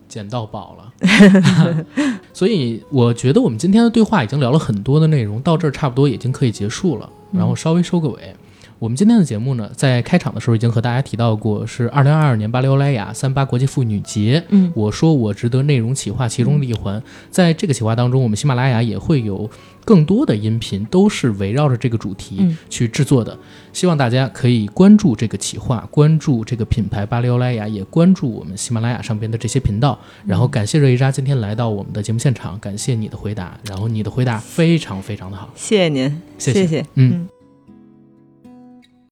[0.09, 1.87] 捡到宝了。
[2.33, 8.35] 所以我觉得我们今天的对话已经聊了很多的内容，到这儿差不多已经可以结束了，然后稍微收个尾。
[8.79, 14.43] 我们今天的节目呢，在开场的时候已经和大家提到过，是二零二二年巴黎欧莱雅三八国际妇女节。
[14.51, 14.71] 嗯。
[14.75, 19.49] 我说我值得内容企划其中的一环，在这个企划当中，我们喜马拉雅也会有
[19.85, 22.59] 更多的音频，都是围绕着这个主题嗯。
[22.69, 23.39] 去制作的。
[23.73, 29.99] 希望大家可以关注这个企划，关注这个品牌巴黎欧莱雅，也关注我们喜马拉雅上边的这些频道。
[30.27, 36.67] 然后感谢热依扎今天来到我们的节目现场，感谢你的回答，然后你的回答非常非常的好，谢谢您，谢谢。
[36.67, 37.27] 谢嗯